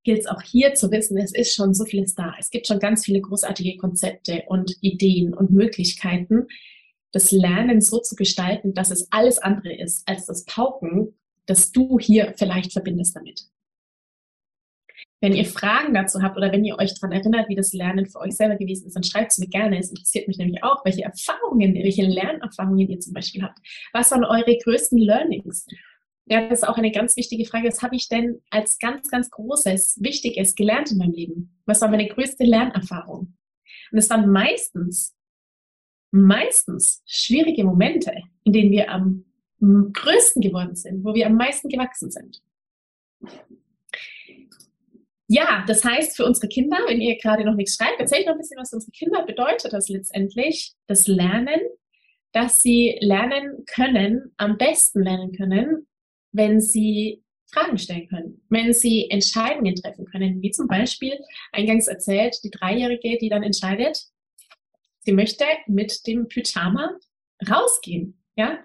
gilt 0.04 0.20
es 0.20 0.26
auch 0.26 0.42
hier 0.42 0.74
zu 0.74 0.90
wissen, 0.90 1.18
es 1.18 1.34
ist 1.34 1.54
schon 1.54 1.74
so 1.74 1.84
vieles 1.84 2.14
da. 2.14 2.34
Es 2.38 2.50
gibt 2.50 2.66
schon 2.66 2.78
ganz 2.78 3.04
viele 3.04 3.20
großartige 3.20 3.76
Konzepte 3.78 4.44
und 4.46 4.76
Ideen 4.80 5.34
und 5.34 5.50
Möglichkeiten, 5.50 6.46
das 7.12 7.32
Lernen 7.32 7.80
so 7.80 7.98
zu 7.98 8.14
gestalten, 8.14 8.72
dass 8.72 8.90
es 8.90 9.10
alles 9.10 9.38
andere 9.38 9.74
ist 9.74 10.06
als 10.08 10.26
das 10.26 10.44
Pauken, 10.44 11.18
das 11.46 11.72
du 11.72 11.98
hier 11.98 12.34
vielleicht 12.36 12.72
verbindest 12.72 13.16
damit. 13.16 13.42
Wenn 15.20 15.34
ihr 15.34 15.44
Fragen 15.44 15.92
dazu 15.92 16.22
habt 16.22 16.38
oder 16.38 16.50
wenn 16.50 16.64
ihr 16.64 16.78
euch 16.78 16.94
daran 16.94 17.12
erinnert, 17.12 17.48
wie 17.48 17.54
das 17.54 17.74
Lernen 17.74 18.06
für 18.06 18.20
euch 18.20 18.36
selber 18.36 18.56
gewesen 18.56 18.86
ist, 18.86 18.96
dann 18.96 19.02
schreibt 19.02 19.32
es 19.32 19.38
mir 19.38 19.48
gerne. 19.48 19.78
Es 19.78 19.90
interessiert 19.90 20.28
mich 20.28 20.38
nämlich 20.38 20.64
auch, 20.64 20.82
welche 20.84 21.02
Erfahrungen, 21.02 21.74
welche 21.74 22.02
Lernerfahrungen 22.02 22.88
ihr 22.88 23.00
zum 23.00 23.12
Beispiel 23.12 23.42
habt. 23.42 23.58
Was 23.92 24.10
waren 24.10 24.24
eure 24.24 24.56
größten 24.56 24.98
Learnings? 24.98 25.66
Ja, 26.24 26.48
das 26.48 26.60
ist 26.60 26.68
auch 26.68 26.78
eine 26.78 26.90
ganz 26.90 27.16
wichtige 27.16 27.44
Frage. 27.44 27.68
Was 27.68 27.82
habe 27.82 27.96
ich 27.96 28.08
denn 28.08 28.40
als 28.50 28.78
ganz, 28.78 29.10
ganz 29.10 29.30
Großes, 29.30 29.98
Wichtiges 30.00 30.54
gelernt 30.54 30.90
in 30.90 30.98
meinem 30.98 31.12
Leben? 31.12 31.60
Was 31.66 31.82
war 31.82 31.88
meine 31.88 32.08
größte 32.08 32.44
Lernerfahrung? 32.44 33.36
Und 33.92 33.98
es 33.98 34.08
waren 34.08 34.30
meistens, 34.30 35.14
meistens 36.12 37.02
schwierige 37.04 37.64
Momente, 37.64 38.14
in 38.44 38.52
denen 38.52 38.70
wir 38.70 38.90
am 38.90 39.24
größten 39.60 40.40
geworden 40.40 40.76
sind, 40.76 41.04
wo 41.04 41.14
wir 41.14 41.26
am 41.26 41.34
meisten 41.34 41.68
gewachsen 41.68 42.10
sind. 42.10 42.40
Ja, 45.32 45.64
das 45.68 45.84
heißt 45.84 46.16
für 46.16 46.24
unsere 46.26 46.48
Kinder, 46.48 46.76
wenn 46.88 47.00
ihr 47.00 47.16
gerade 47.16 47.44
noch 47.44 47.54
nichts 47.54 47.76
schreibt, 47.76 48.00
erzähle 48.00 48.22
ich 48.22 48.26
noch 48.26 48.32
ein 48.32 48.40
bisschen, 48.40 48.58
was 48.58 48.72
unsere 48.72 48.90
Kinder 48.90 49.24
bedeutet 49.24 49.72
das 49.72 49.88
letztendlich, 49.88 50.72
das 50.88 51.06
Lernen, 51.06 51.60
dass 52.32 52.58
sie 52.58 52.98
lernen 53.00 53.64
können, 53.72 54.34
am 54.38 54.58
besten 54.58 55.04
lernen 55.04 55.30
können, 55.30 55.86
wenn 56.32 56.60
sie 56.60 57.22
Fragen 57.46 57.78
stellen 57.78 58.08
können, 58.08 58.44
wenn 58.48 58.72
sie 58.72 59.08
Entscheidungen 59.08 59.76
treffen 59.76 60.04
können, 60.06 60.42
wie 60.42 60.50
zum 60.50 60.66
Beispiel 60.66 61.16
eingangs 61.52 61.86
erzählt, 61.86 62.36
die 62.42 62.50
Dreijährige, 62.50 63.16
die 63.18 63.28
dann 63.28 63.44
entscheidet, 63.44 64.02
sie 64.98 65.12
möchte 65.12 65.44
mit 65.68 66.08
dem 66.08 66.26
Pyjama 66.26 66.98
rausgehen, 67.48 68.20
ja. 68.34 68.58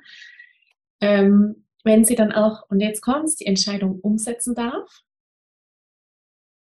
Ähm, 1.00 1.68
wenn 1.84 2.06
sie 2.06 2.16
dann 2.16 2.32
auch, 2.32 2.64
und 2.70 2.80
jetzt 2.80 3.02
kommt 3.02 3.40
die 3.40 3.46
Entscheidung 3.46 4.00
umsetzen 4.00 4.56
darf, 4.56 4.90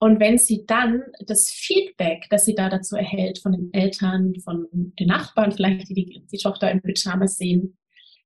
und 0.00 0.20
wenn 0.20 0.38
sie 0.38 0.64
dann 0.64 1.02
das 1.26 1.50
Feedback, 1.50 2.26
das 2.30 2.44
sie 2.44 2.54
da 2.54 2.68
dazu 2.68 2.96
erhält 2.96 3.40
von 3.40 3.52
den 3.52 3.72
Eltern, 3.72 4.34
von 4.44 4.68
den 4.72 5.08
Nachbarn, 5.08 5.52
vielleicht 5.52 5.88
die 5.88 5.94
die, 5.94 6.26
die 6.30 6.38
Tochter 6.38 6.70
im 6.70 6.80
Pyjamas 6.82 7.36
sehen, 7.36 7.76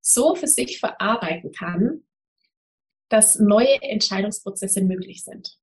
so 0.01 0.35
für 0.35 0.49
sich 0.49 0.81
verarbeiten 0.81 1.53
kann, 1.53 2.03
dass 3.09 3.39
neue 3.39 3.81
Entscheidungsprozesse 3.83 4.83
möglich 4.83 5.25
sind. 5.25 5.59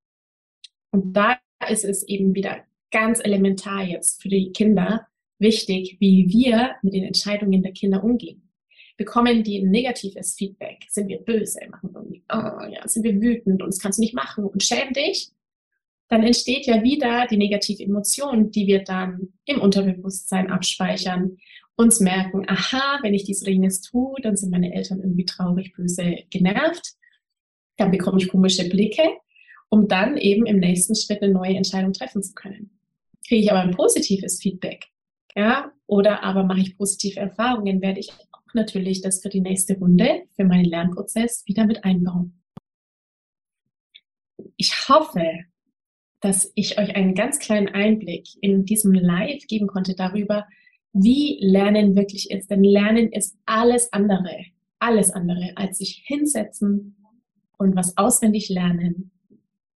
Und 0.91 1.13
da 1.13 1.37
ist 1.69 1.85
es 1.85 2.07
eben 2.07 2.33
wieder 2.33 2.63
ganz 2.91 3.19
elementar 3.23 3.83
jetzt 3.83 4.21
für 4.21 4.29
die 4.29 4.51
Kinder 4.51 5.07
wichtig, 5.37 5.97
wie 5.99 6.27
wir 6.27 6.75
mit 6.81 6.93
den 6.93 7.03
Entscheidungen 7.03 7.61
der 7.61 7.73
Kinder 7.73 8.03
umgehen. 8.03 8.49
Bekommen 8.97 9.43
die 9.43 9.59
ein 9.59 9.69
negatives 9.69 10.35
Feedback? 10.35 10.85
Sind 10.89 11.07
wir 11.07 11.19
böse? 11.19 11.59
Machen 11.69 11.93
wir 11.93 12.21
oh, 12.33 12.65
ja, 12.67 12.87
sind 12.87 13.03
wir 13.03 13.21
wütend 13.21 13.61
und 13.61 13.69
das 13.69 13.79
kannst 13.79 13.99
du 13.99 14.01
nicht 14.01 14.15
machen 14.15 14.45
und 14.45 14.63
schäm 14.63 14.91
dich? 14.93 15.31
Dann 16.09 16.23
entsteht 16.23 16.65
ja 16.65 16.83
wieder 16.83 17.27
die 17.27 17.37
negative 17.37 17.83
Emotion, 17.83 18.51
die 18.51 18.65
wir 18.67 18.83
dann 18.83 19.33
im 19.45 19.61
Unterbewusstsein 19.61 20.49
abspeichern, 20.49 21.37
uns 21.75 21.99
merken, 22.01 22.43
aha, 22.47 22.99
wenn 23.03 23.13
ich 23.13 23.23
dies 23.23 23.41
oder 23.43 23.51
jenes 23.51 23.81
tue, 23.81 24.19
dann 24.21 24.35
sind 24.35 24.51
meine 24.51 24.73
Eltern 24.73 24.99
irgendwie 24.99 25.25
traurig, 25.25 25.71
böse, 25.73 26.17
genervt, 26.29 26.95
dann 27.77 27.91
bekomme 27.91 28.17
ich 28.17 28.27
komische 28.27 28.67
Blicke, 28.67 29.03
um 29.69 29.87
dann 29.87 30.17
eben 30.17 30.45
im 30.45 30.59
nächsten 30.59 30.95
Schritt 30.95 31.21
eine 31.21 31.31
neue 31.31 31.55
Entscheidung 31.55 31.93
treffen 31.93 32.21
zu 32.21 32.33
können. 32.33 32.71
kriege 33.25 33.43
ich 33.43 33.51
aber 33.51 33.61
ein 33.61 33.75
positives 33.75 34.41
Feedback, 34.41 34.87
ja, 35.35 35.71
oder 35.85 36.23
aber 36.23 36.43
mache 36.43 36.59
ich 36.59 36.77
positive 36.77 37.19
Erfahrungen, 37.19 37.81
werde 37.81 37.99
ich 37.99 38.11
auch 38.11 38.53
natürlich 38.53 39.01
das 39.01 39.21
für 39.21 39.29
die 39.29 39.41
nächste 39.41 39.77
Runde, 39.77 40.23
für 40.35 40.43
meinen 40.43 40.65
Lernprozess 40.65 41.43
wieder 41.45 41.65
mit 41.65 41.85
einbauen. 41.85 42.41
Ich 44.57 44.89
hoffe, 44.89 45.45
dass 46.21 46.51
ich 46.55 46.77
euch 46.77 46.95
einen 46.95 47.15
ganz 47.15 47.39
kleinen 47.39 47.69
Einblick 47.69 48.27
in 48.41 48.65
diesem 48.65 48.93
Live 48.93 49.47
geben 49.47 49.67
konnte 49.67 49.95
darüber, 49.95 50.47
wie 50.93 51.37
Lernen 51.41 51.95
wirklich 51.95 52.31
ist. 52.31 52.49
Denn 52.49 52.63
Lernen 52.63 53.11
ist 53.11 53.37
alles 53.45 53.91
andere, 53.93 54.45
alles 54.79 55.11
andere, 55.11 55.53
als 55.55 55.77
sich 55.77 56.03
hinsetzen 56.05 56.97
und 57.57 57.75
was 57.75 57.97
auswendig 57.97 58.49
lernen 58.49 59.11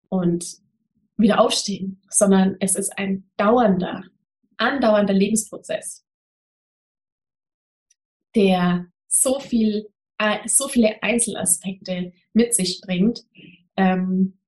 und 0.10 0.58
wieder 1.18 1.42
aufstehen, 1.42 2.02
sondern 2.10 2.56
es 2.60 2.76
ist 2.76 2.98
ein 2.98 3.30
dauernder, 3.38 4.04
andauernder 4.58 5.14
Lebensprozess, 5.14 6.06
der 8.36 8.88
so 9.08 9.40
viel, 9.40 9.88
äh, 10.18 10.48
so 10.48 10.68
viele 10.68 11.02
Einzelaspekte 11.04 12.14
mit 12.34 12.54
sich 12.54 12.82
bringt, 12.82 13.26
ähm, 13.76 14.39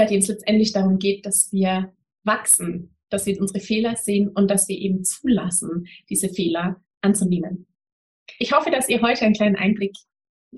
bei 0.00 0.06
dem 0.06 0.20
es 0.20 0.28
letztendlich 0.28 0.72
darum 0.72 0.98
geht, 0.98 1.26
dass 1.26 1.52
wir 1.52 1.92
wachsen, 2.24 2.96
dass 3.10 3.26
wir 3.26 3.38
unsere 3.38 3.60
Fehler 3.60 3.96
sehen 3.96 4.30
und 4.30 4.50
dass 4.50 4.66
wir 4.66 4.78
eben 4.78 5.04
zulassen, 5.04 5.88
diese 6.08 6.30
Fehler 6.30 6.82
anzunehmen. 7.02 7.66
Ich 8.38 8.52
hoffe, 8.52 8.70
dass 8.70 8.88
ihr 8.88 9.02
heute 9.02 9.26
einen 9.26 9.34
kleinen 9.34 9.56
Einblick 9.56 9.94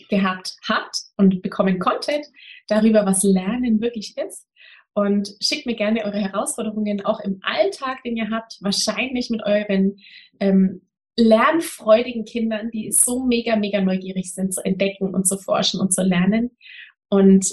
gehabt 0.08 0.54
habt 0.68 0.96
und 1.16 1.42
bekommen 1.42 1.80
konntet 1.80 2.24
darüber, 2.68 3.04
was 3.04 3.24
Lernen 3.24 3.80
wirklich 3.80 4.16
ist. 4.16 4.46
Und 4.94 5.34
schickt 5.40 5.66
mir 5.66 5.74
gerne 5.74 6.04
eure 6.04 6.20
Herausforderungen 6.20 7.04
auch 7.04 7.18
im 7.18 7.40
Alltag, 7.42 8.04
den 8.04 8.16
ihr 8.16 8.30
habt, 8.30 8.58
wahrscheinlich 8.60 9.28
mit 9.28 9.42
euren 9.42 9.96
ähm, 10.38 10.82
lernfreudigen 11.16 12.26
Kindern, 12.26 12.70
die 12.70 12.92
so 12.92 13.24
mega, 13.26 13.56
mega 13.56 13.80
neugierig 13.80 14.32
sind 14.32 14.54
zu 14.54 14.64
entdecken 14.64 15.12
und 15.12 15.26
zu 15.26 15.36
forschen 15.36 15.80
und 15.80 15.92
zu 15.92 16.04
lernen. 16.04 16.52
Und 17.08 17.44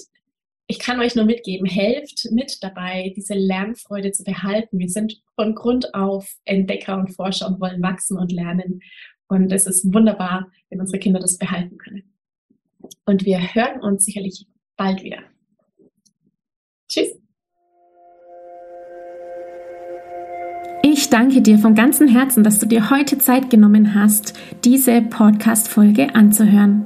ich 0.71 0.77
kann 0.77 0.99
euch 0.99 1.15
nur 1.15 1.25
mitgeben, 1.25 1.65
helft 1.65 2.27
mit 2.31 2.59
dabei, 2.61 3.11
diese 3.15 3.33
Lernfreude 3.33 4.11
zu 4.11 4.23
behalten. 4.23 4.77
Wir 4.77 4.87
sind 4.87 5.19
von 5.33 5.55
Grund 5.55 5.95
auf 5.95 6.31
Entdecker 6.45 6.95
und 6.95 7.09
Forscher 7.09 7.47
und 7.47 7.59
wollen 7.59 7.81
wachsen 7.81 8.19
und 8.19 8.31
lernen. 8.31 8.81
Und 9.27 9.51
es 9.51 9.65
ist 9.65 9.91
wunderbar, 9.91 10.51
wenn 10.69 10.79
unsere 10.79 10.99
Kinder 10.99 11.19
das 11.19 11.39
behalten 11.39 11.79
können. 11.79 12.13
Und 13.03 13.25
wir 13.25 13.39
hören 13.55 13.81
uns 13.81 14.05
sicherlich 14.05 14.45
bald 14.77 15.01
wieder. 15.03 15.17
Tschüss. 16.87 17.19
Ich 20.83 21.09
danke 21.09 21.41
dir 21.41 21.57
von 21.57 21.73
ganzem 21.73 22.07
Herzen, 22.07 22.43
dass 22.43 22.59
du 22.59 22.67
dir 22.67 22.91
heute 22.91 23.17
Zeit 23.17 23.49
genommen 23.49 23.95
hast, 23.95 24.37
diese 24.63 25.01
Podcast-Folge 25.01 26.13
anzuhören. 26.13 26.85